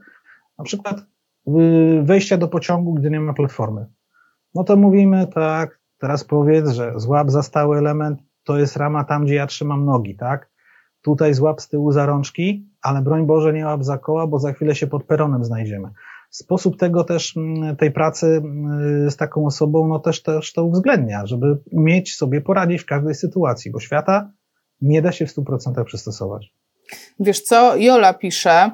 [0.57, 0.99] Na przykład
[1.47, 3.85] y, wejścia do pociągu, gdy nie ma platformy
[4.55, 9.25] no to mówimy tak, teraz powiedz, że złap za stały element, to jest rama tam,
[9.25, 10.49] gdzie ja trzymam nogi, tak?
[11.01, 14.53] Tutaj złap z tyłu za rączki, ale broń Boże nie łap za koła, bo za
[14.53, 15.89] chwilę się pod peronem znajdziemy.
[16.29, 21.25] Sposób tego też, mm, tej pracy mm, z taką osobą, no też, też to uwzględnia,
[21.25, 24.31] żeby umieć sobie poradzić w każdej sytuacji, bo świata
[24.81, 26.53] nie da się w 100% przystosować.
[27.19, 28.71] Wiesz co, Jola pisze,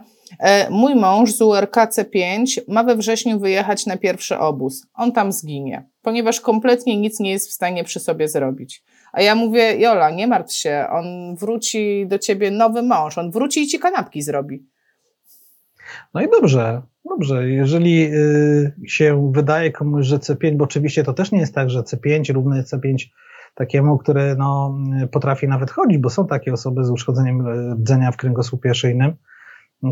[0.69, 4.87] mój mąż z URK C5 ma we wrześniu wyjechać na pierwszy obóz.
[4.93, 8.83] On tam zginie, ponieważ kompletnie nic nie jest w stanie przy sobie zrobić.
[9.13, 13.61] A ja mówię, Jola, nie martw się, on wróci do ciebie nowy mąż, on wróci
[13.61, 14.67] i ci kanapki zrobi.
[16.13, 17.49] No i dobrze, dobrze.
[17.49, 21.81] Jeżeli y, się wydaje komuś, że C5, bo oczywiście to też nie jest tak, że
[21.81, 22.95] C5 równy C5
[23.55, 24.77] takiemu, który no,
[25.11, 29.15] potrafi nawet chodzić, bo są takie osoby z uszkodzeniem rdzenia w kręgosłupie szyjnym,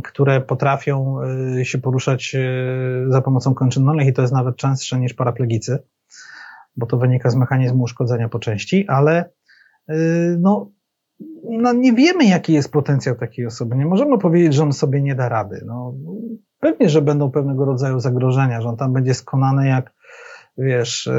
[0.03, 1.17] które potrafią
[1.63, 2.35] się poruszać
[3.07, 5.79] za pomocą kończyn dolnych i to jest nawet częstsze niż paraplegicy,
[6.77, 9.29] bo to wynika z mechanizmu uszkodzenia po części, ale
[10.39, 10.71] no,
[11.43, 13.75] no nie wiemy, jaki jest potencjał takiej osoby.
[13.75, 15.63] Nie możemy powiedzieć, że on sobie nie da rady.
[15.65, 15.93] No,
[16.59, 19.93] pewnie, że będą pewnego rodzaju zagrożenia, że on tam będzie skonany jak,
[20.57, 21.09] wiesz,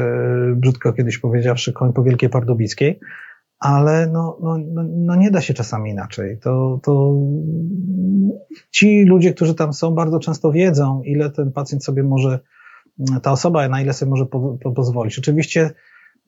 [0.55, 2.99] brzydko kiedyś powiedziawszy, koń po Wielkiej Pardubickiej,
[3.61, 6.37] ale no, no, no, no, nie da się czasami inaczej.
[6.39, 7.13] To, to
[8.71, 12.39] ci ludzie, którzy tam są, bardzo często wiedzą, ile ten pacjent sobie może,
[13.23, 15.19] ta osoba, na ile sobie może po, po, pozwolić.
[15.19, 15.71] Oczywiście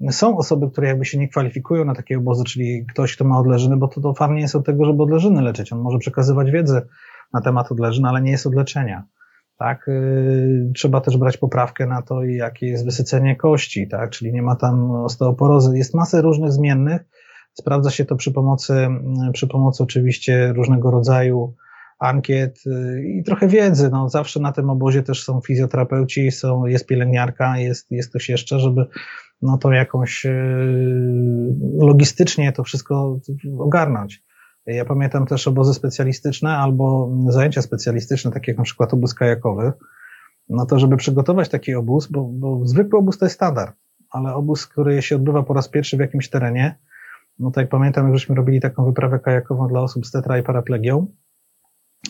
[0.09, 3.77] są osoby, które jakby się nie kwalifikują na takie obozy, czyli ktoś, kto ma odleżyny,
[3.77, 5.73] bo to, to farm nie jest od tego, żeby odleżyny leczyć.
[5.73, 6.81] On może przekazywać wiedzę
[7.33, 9.03] na temat odleżyn, ale nie jest od leczenia.
[9.57, 9.85] Tak?
[9.87, 14.09] Yy, trzeba też brać poprawkę na to, jakie jest wysycenie kości, tak?
[14.09, 15.77] czyli nie ma tam osteoporozy.
[15.77, 17.05] Jest masę różnych zmiennych.
[17.53, 18.87] Sprawdza się to przy pomocy,
[19.33, 21.55] przy pomocy oczywiście różnego rodzaju
[21.99, 23.89] ankiet yy, i trochę wiedzy.
[23.89, 28.59] No, zawsze na tym obozie też są fizjoterapeuci, są, jest pielęgniarka, jest, jest ktoś jeszcze,
[28.59, 28.85] żeby
[29.43, 30.33] no to jakąś e,
[31.77, 33.19] logistycznie to wszystko
[33.59, 34.23] ogarnąć.
[34.65, 39.73] Ja pamiętam też obozy specjalistyczne albo zajęcia specjalistyczne, takie jak na przykład obóz kajakowy.
[40.49, 43.75] No to, żeby przygotować taki obóz, bo, bo zwykły obóz to jest standard,
[44.09, 46.79] ale obóz, który się odbywa po raz pierwszy w jakimś terenie,
[47.39, 50.43] no to jak pamiętam, jak żeśmy robili taką wyprawę kajakową dla osób z tetra i
[50.43, 51.07] paraplegią,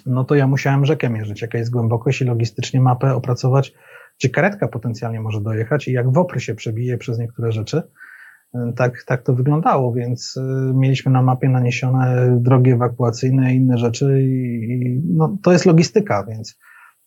[0.06, 3.74] no to ja musiałem rzekę mierzyć, jaka jest głębokość i logistycznie mapę opracować,
[4.20, 7.84] gdzie karetka potencjalnie może dojechać i jak wopry się przebije przez niektóre rzeczy.
[8.76, 14.22] Tak, tak to wyglądało, więc y, mieliśmy na mapie naniesione drogi ewakuacyjne i inne rzeczy
[14.22, 16.60] i, i no, to jest logistyka, więc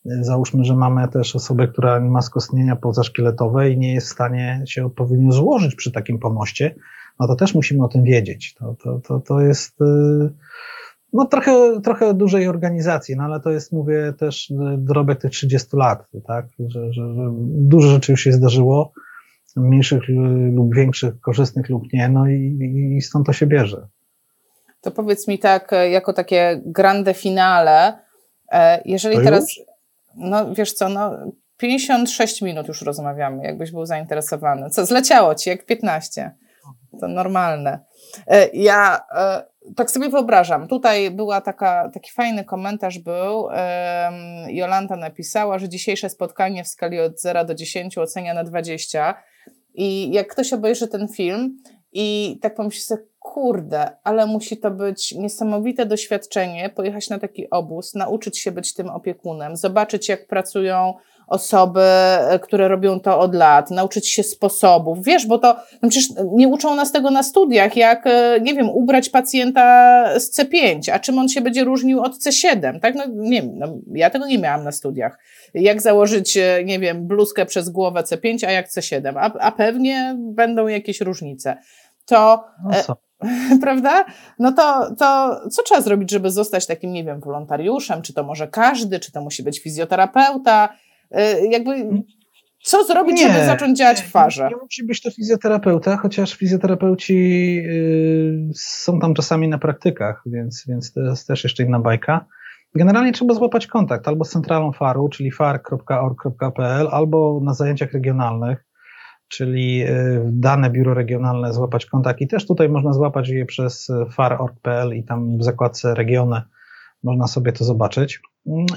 [0.06, 4.62] y, załóżmy, że mamy też osobę, która ma skostnienia pozaszkieletowe i nie jest w stanie
[4.66, 6.74] się odpowiednio złożyć przy takim pomoście,
[7.20, 8.54] no to też musimy o tym wiedzieć.
[8.54, 9.84] To, to, to, to jest y,
[11.12, 16.06] no trochę, trochę dużej organizacji, no ale to jest, mówię, też drobek tych 30 lat,
[16.26, 18.92] tak, że, że, że dużo rzeczy już się zdarzyło,
[19.56, 20.02] mniejszych
[20.52, 22.58] lub większych, korzystnych lub nie, no i,
[22.96, 23.88] i stąd to się bierze.
[24.80, 27.98] To powiedz mi tak, jako takie grande finale,
[28.52, 29.46] e, jeżeli teraz,
[30.16, 31.16] no wiesz co, no
[31.56, 34.70] 56 minut już rozmawiamy, jakbyś był zainteresowany.
[34.70, 36.34] Co, zleciało ci jak 15?
[37.00, 37.80] To normalne.
[38.26, 39.42] E, ja e,
[39.76, 40.68] tak sobie wyobrażam.
[40.68, 43.48] Tutaj była taka, taki fajny komentarz był.
[44.48, 49.14] Jolanta napisała, że dzisiejsze spotkanie w skali od 0 do 10 ocenia na 20.
[49.74, 51.56] I jak ktoś obejrzy ten film
[51.92, 57.94] i tak pomyśli sobie, kurde, ale musi to być niesamowite doświadczenie, pojechać na taki obóz,
[57.94, 60.94] nauczyć się być tym opiekunem, zobaczyć jak pracują
[61.26, 65.04] osoby, e, które robią to od lat, nauczyć się sposobów.
[65.04, 68.68] Wiesz, bo to no przecież nie uczą nas tego na studiach, jak, e, nie wiem,
[68.68, 72.94] ubrać pacjenta z C5, a czym on się będzie różnił od C7, tak?
[72.94, 75.18] No nie wiem, no, ja tego nie miałam na studiach.
[75.54, 80.16] Jak założyć, e, nie wiem, bluzkę przez głowę C5, a jak C7, a, a pewnie
[80.18, 81.56] będą jakieś różnice.
[82.04, 82.44] To.
[82.64, 82.96] No
[83.62, 84.04] prawda?
[84.38, 88.02] No to, to co trzeba zrobić, żeby zostać takim, nie wiem, wolontariuszem?
[88.02, 90.68] Czy to może każdy, czy to musi być fizjoterapeuta?
[91.14, 92.02] Y, jakby
[92.66, 94.42] co zrobić, nie, żeby zacząć działać w farze?
[94.42, 97.14] Nie, nie musi być to fizjoterapeuta, chociaż fizjoterapeuci
[97.66, 102.26] y, są tam czasami na praktykach, więc, więc to jest też jeszcze inna bajka.
[102.74, 108.64] Generalnie trzeba złapać kontakt albo z centralą FARU, czyli far.org.pl, albo na zajęciach regionalnych,
[109.28, 112.20] czyli y, dane biuro regionalne złapać kontakt.
[112.20, 116.42] I też tutaj można złapać je przez far.org.pl i tam w zakładce regiony
[117.02, 118.20] można sobie to zobaczyć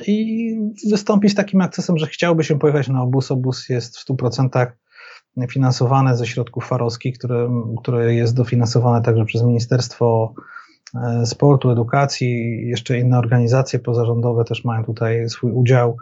[0.08, 0.58] i
[0.92, 3.32] wystąpić takim akcesem, że chciałby się pojechać na obóz.
[3.32, 4.68] Obóz jest w 100%
[5.50, 7.50] finansowany ze środków farowskich, które,
[7.82, 10.34] które jest dofinansowane także przez Ministerstwo
[10.96, 15.98] e, Sportu, Edukacji, jeszcze inne organizacje pozarządowe też mają tutaj swój udział.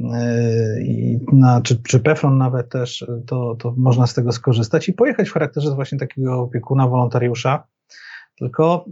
[0.00, 4.92] E, I na, czy, czy PEFRON nawet też, to, to można z tego skorzystać i
[4.92, 7.64] pojechać w charakterze właśnie takiego opiekuna, wolontariusza
[8.40, 8.84] tylko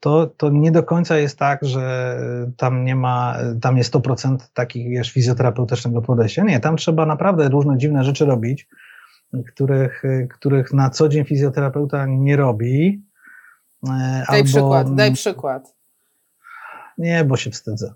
[0.00, 2.16] to, to nie do końca jest tak, że
[2.56, 6.44] tam nie ma, tam jest 100% takich wiesz, fizjoterapeutycznego podejścia.
[6.44, 8.68] Nie, tam trzeba naprawdę różne dziwne rzeczy robić,
[9.48, 13.02] których, których na co dzień fizjoterapeuta nie robi.
[13.84, 15.76] E, daj albo, przykład, daj przykład.
[16.98, 17.94] Nie, bo się wstydzę.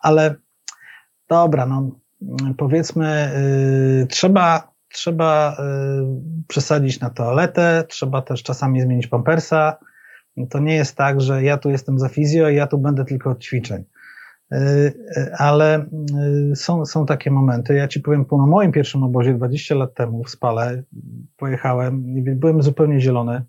[0.00, 0.34] Ale
[1.28, 1.90] dobra, no
[2.56, 3.30] powiedzmy,
[4.00, 9.78] yy, trzeba trzeba y, przesadzić na toaletę, trzeba też czasami zmienić pampersa.
[10.50, 13.30] To nie jest tak, że ja tu jestem za fizjo i ja tu będę tylko
[13.30, 13.84] od ćwiczeń.
[14.52, 15.86] Y, y, ale
[16.54, 17.74] są, są takie momenty.
[17.74, 20.82] Ja ci powiem, po moim pierwszym obozie 20 lat temu w Spale
[21.36, 23.42] pojechałem, byłem zupełnie zielony.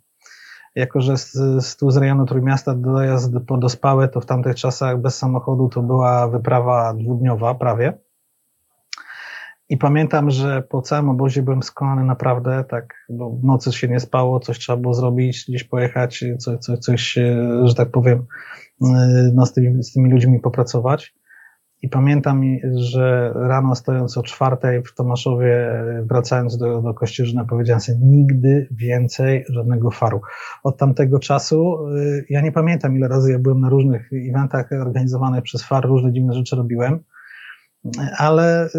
[0.76, 1.32] jako że z,
[1.66, 5.82] z tu z rejonu Trójmiasta dojazd po Dospałę, to w tamtych czasach bez samochodu to
[5.82, 8.05] była wyprawa dwudniowa prawie.
[9.70, 14.00] I pamiętam, że po całym obozie byłem skonany naprawdę, tak, bo w nocy się nie
[14.00, 17.18] spało, coś trzeba było zrobić, gdzieś pojechać, coś, coś, coś
[17.64, 18.26] że tak powiem,
[19.34, 21.16] no, z, tymi, z tymi ludźmi popracować.
[21.82, 22.44] I pamiętam,
[22.76, 29.46] że rano stojąc o czwartej w Tomaszowie, wracając do, do Kościerzyna, powiedziałem sobie, nigdy więcej
[29.50, 30.22] żadnego faru.
[30.64, 35.44] Od tamtego czasu, y, ja nie pamiętam ile razy ja byłem na różnych eventach organizowanych
[35.44, 37.00] przez FAR, różne dziwne rzeczy robiłem,
[38.18, 38.70] ale y,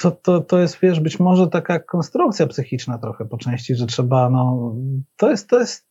[0.00, 4.30] to, to, to jest, wiesz, być może taka konstrukcja psychiczna trochę po części, że trzeba,
[4.30, 4.74] no,
[5.16, 5.86] to jest, to jest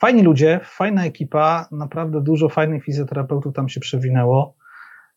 [0.00, 4.56] fajni ludzie, fajna ekipa, naprawdę dużo fajnych fizjoterapeutów tam się przewinęło.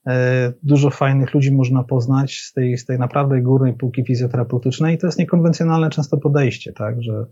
[0.07, 4.97] E, dużo fajnych ludzi można poznać z tej, z tej naprawdę górnej półki fizjoterapeutycznej i
[4.97, 7.25] to jest niekonwencjonalne często podejście, tak, że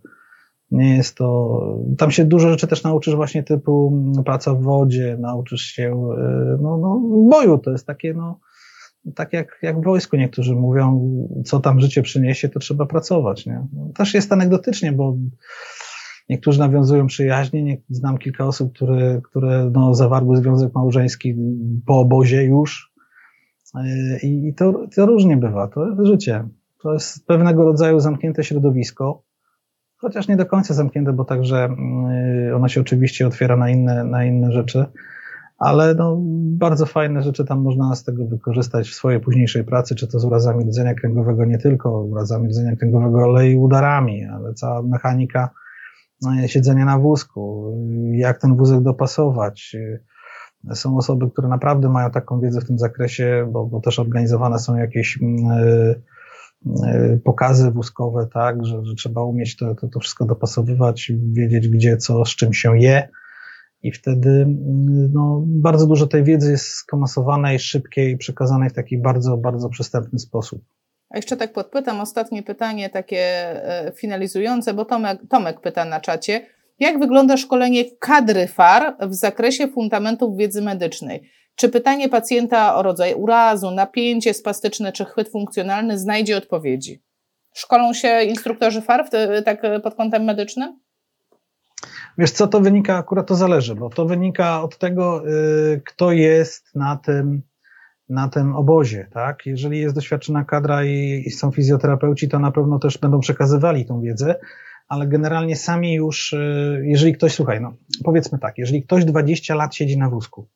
[0.72, 1.60] nie jest to,
[1.98, 6.78] tam się dużo rzeczy też nauczysz właśnie typu praca w wodzie, nauczysz się, e, no,
[6.78, 8.40] no boju, to jest takie, no,
[9.16, 11.12] tak jak, jak w wojsku niektórzy mówią,
[11.46, 13.68] co tam życie przyniesie, to trzeba pracować, nie?
[13.74, 15.16] No, też jest anegdotycznie, bo
[16.30, 21.36] Niektórzy nawiązują przyjaźnie, nie, znam kilka osób, które, które no, zawarły związek małżeński
[21.86, 22.94] po obozie już
[23.76, 26.48] e, i, i to, to różnie bywa, to jest życie.
[26.82, 29.24] To jest pewnego rodzaju zamknięte środowisko,
[29.98, 34.26] chociaż nie do końca zamknięte, bo także mm, ono się oczywiście otwiera na inne, na
[34.26, 34.86] inne rzeczy,
[35.58, 36.18] ale no,
[36.58, 40.26] bardzo fajne rzeczy tam można z tego wykorzystać w swojej późniejszej pracy, czy to z
[40.26, 45.50] urazami rdzenia kręgowego, nie tylko urazami rdzenia kręgowego, ale i udarami, ale cała mechanika
[46.44, 47.74] E, siedzenia na wózku,
[48.12, 49.76] jak ten wózek dopasować.
[50.70, 54.60] E, są osoby, które naprawdę mają taką wiedzę w tym zakresie, bo, bo też organizowane
[54.60, 56.02] są jakieś yy,
[56.66, 61.98] yy, pokazy wózkowe, tak, że, że trzeba umieć to, to, to wszystko dopasowywać, wiedzieć gdzie,
[61.98, 63.10] co, z czym się je.
[63.86, 64.46] I wtedy
[65.14, 70.62] no, bardzo dużo tej wiedzy jest skomasowanej, szybkiej, przekazanej w taki bardzo, bardzo przystępny sposób.
[71.10, 76.46] A jeszcze tak podpytam, ostatnie pytanie takie e, finalizujące, bo Tomek, Tomek pyta na czacie.
[76.80, 81.30] Jak wygląda szkolenie kadry FAR w zakresie fundamentów wiedzy medycznej?
[81.56, 87.04] Czy pytanie pacjenta o rodzaj urazu, napięcie spastyczne czy chwyt funkcjonalny znajdzie odpowiedzi?
[87.54, 90.85] Szkolą się instruktorzy FAR w tak pod kątem medycznym?
[92.18, 96.76] Wiesz co, to wynika, akurat to zależy, bo to wynika od tego, yy, kto jest
[96.76, 97.42] na tym
[98.10, 99.46] na tym obozie, tak?
[99.46, 104.02] Jeżeli jest doświadczona kadra i, i są fizjoterapeuci, to na pewno też będą przekazywali tą
[104.02, 104.36] wiedzę,
[104.88, 107.74] ale generalnie sami już, y, jeżeli ktoś, słuchaj, no
[108.04, 110.48] powiedzmy tak, jeżeli ktoś 20 lat siedzi na wózku,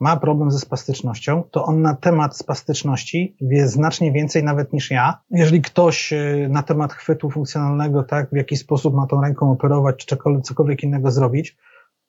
[0.00, 5.20] ma problem ze spastycznością, to on na temat spastyczności wie znacznie więcej nawet niż ja.
[5.30, 9.96] Jeżeli ktoś y, na temat chwytu funkcjonalnego, tak, w jaki sposób ma tą ręką operować,
[9.96, 11.56] czy cokolwiek, cokolwiek innego zrobić,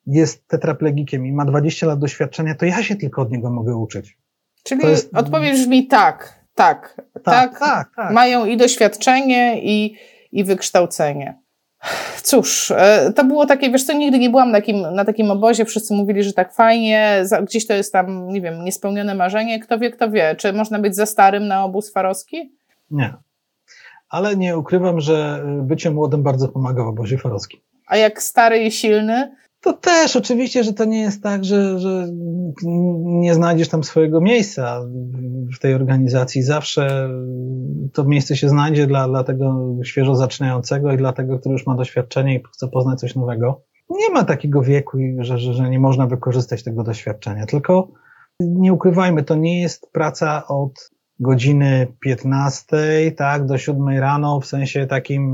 [0.06, 4.18] jest tetraplegikiem i ma 20 lat doświadczenia, to ja się tylko od niego mogę uczyć.
[4.64, 5.16] Czyli jest...
[5.16, 8.12] odpowiedź brzmi tak, tak, tak, tak, tak, tak.
[8.12, 9.96] Mają i doświadczenie, i,
[10.32, 11.41] i wykształcenie.
[12.22, 15.64] Cóż, e, to było takie, wiesz co, nigdy nie byłam na takim, na takim obozie,
[15.64, 19.90] wszyscy mówili, że tak fajnie, gdzieś to jest tam, nie wiem, niespełnione marzenie, kto wie,
[19.90, 22.52] kto wie, czy można być za starym na obóz farowski?
[22.90, 23.14] Nie,
[24.08, 27.60] ale nie ukrywam, że bycie młodym bardzo pomaga w obozie farowskim.
[27.86, 32.08] A jak stary i silny, to też oczywiście, że to nie jest tak, że, że
[33.04, 34.80] nie znajdziesz tam swojego miejsca
[35.56, 36.42] w tej organizacji.
[36.42, 37.10] Zawsze
[37.92, 41.74] to miejsce się znajdzie dla, dla tego świeżo zaczynającego i dla tego, który już ma
[41.74, 43.62] doświadczenie i chce poznać coś nowego.
[43.90, 47.88] Nie ma takiego wieku, że, że, że nie można wykorzystać tego doświadczenia, tylko
[48.40, 50.91] nie ukrywajmy, to nie jest praca od
[51.22, 52.76] godziny 15,
[53.16, 55.32] tak, do 7 rano, w sensie takim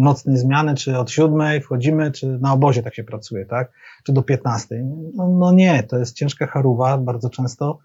[0.00, 3.72] nocnej zmiany, czy od 7 wchodzimy, czy na obozie tak się pracuje, tak,
[4.04, 4.84] czy do 15.
[5.14, 7.78] No, no nie, to jest ciężka charuwa bardzo często.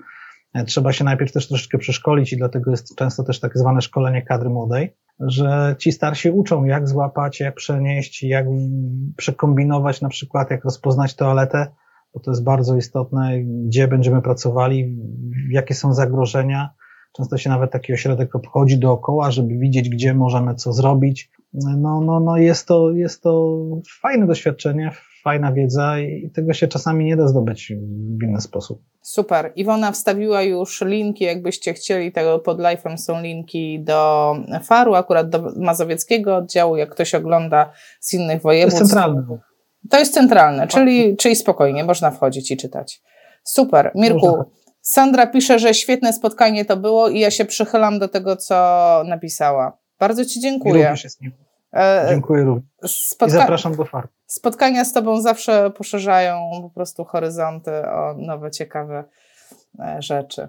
[0.67, 4.49] Trzeba się najpierw też troszeczkę przeszkolić i dlatego jest często też tak zwane szkolenie kadry
[4.49, 8.45] młodej, że ci starsi uczą, jak złapać, jak przenieść, jak
[9.17, 11.67] przekombinować na przykład, jak rozpoznać toaletę,
[12.13, 14.97] bo to jest bardzo istotne, gdzie będziemy pracowali,
[15.49, 16.69] jakie są zagrożenia,
[17.13, 21.29] Często się nawet taki ośrodek obchodzi dookoła, żeby widzieć, gdzie możemy co zrobić.
[21.53, 23.57] No, no, no jest, to, jest to
[24.01, 24.91] fajne doświadczenie,
[25.23, 27.73] fajna wiedza i tego się czasami nie da zdobyć
[28.19, 28.81] w inny sposób.
[29.01, 29.51] Super.
[29.55, 34.33] Iwona wstawiła już linki, jakbyście chcieli, tego pod live'em są linki do
[34.63, 38.79] Faru, akurat do mazowieckiego oddziału, jak ktoś ogląda z innych województw.
[38.79, 39.37] To jest centralne.
[39.89, 43.01] To jest centralne, czyli, czyli spokojnie, można wchodzić i czytać.
[43.43, 43.91] Super.
[43.95, 44.43] Mirku,
[44.81, 48.55] Sandra pisze, że świetne spotkanie to było i ja się przychylam do tego, co
[49.07, 49.77] napisała.
[49.99, 50.93] Bardzo Ci dziękuję.
[51.73, 53.09] E, Dziękuję również.
[53.11, 54.07] Spotka- I zapraszam do farm.
[54.25, 59.03] Spotkania z Tobą zawsze poszerzają po prostu horyzonty o nowe, ciekawe
[59.79, 60.47] e, rzeczy.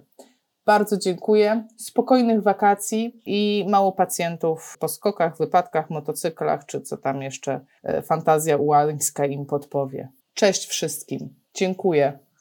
[0.67, 1.65] Bardzo dziękuję.
[1.77, 8.57] Spokojnych wakacji i mało pacjentów po skokach, wypadkach, motocyklach, czy co tam jeszcze e, fantazja
[8.57, 10.09] ułańska im podpowie.
[10.35, 11.35] Cześć wszystkim.
[11.55, 12.19] Dziękuję.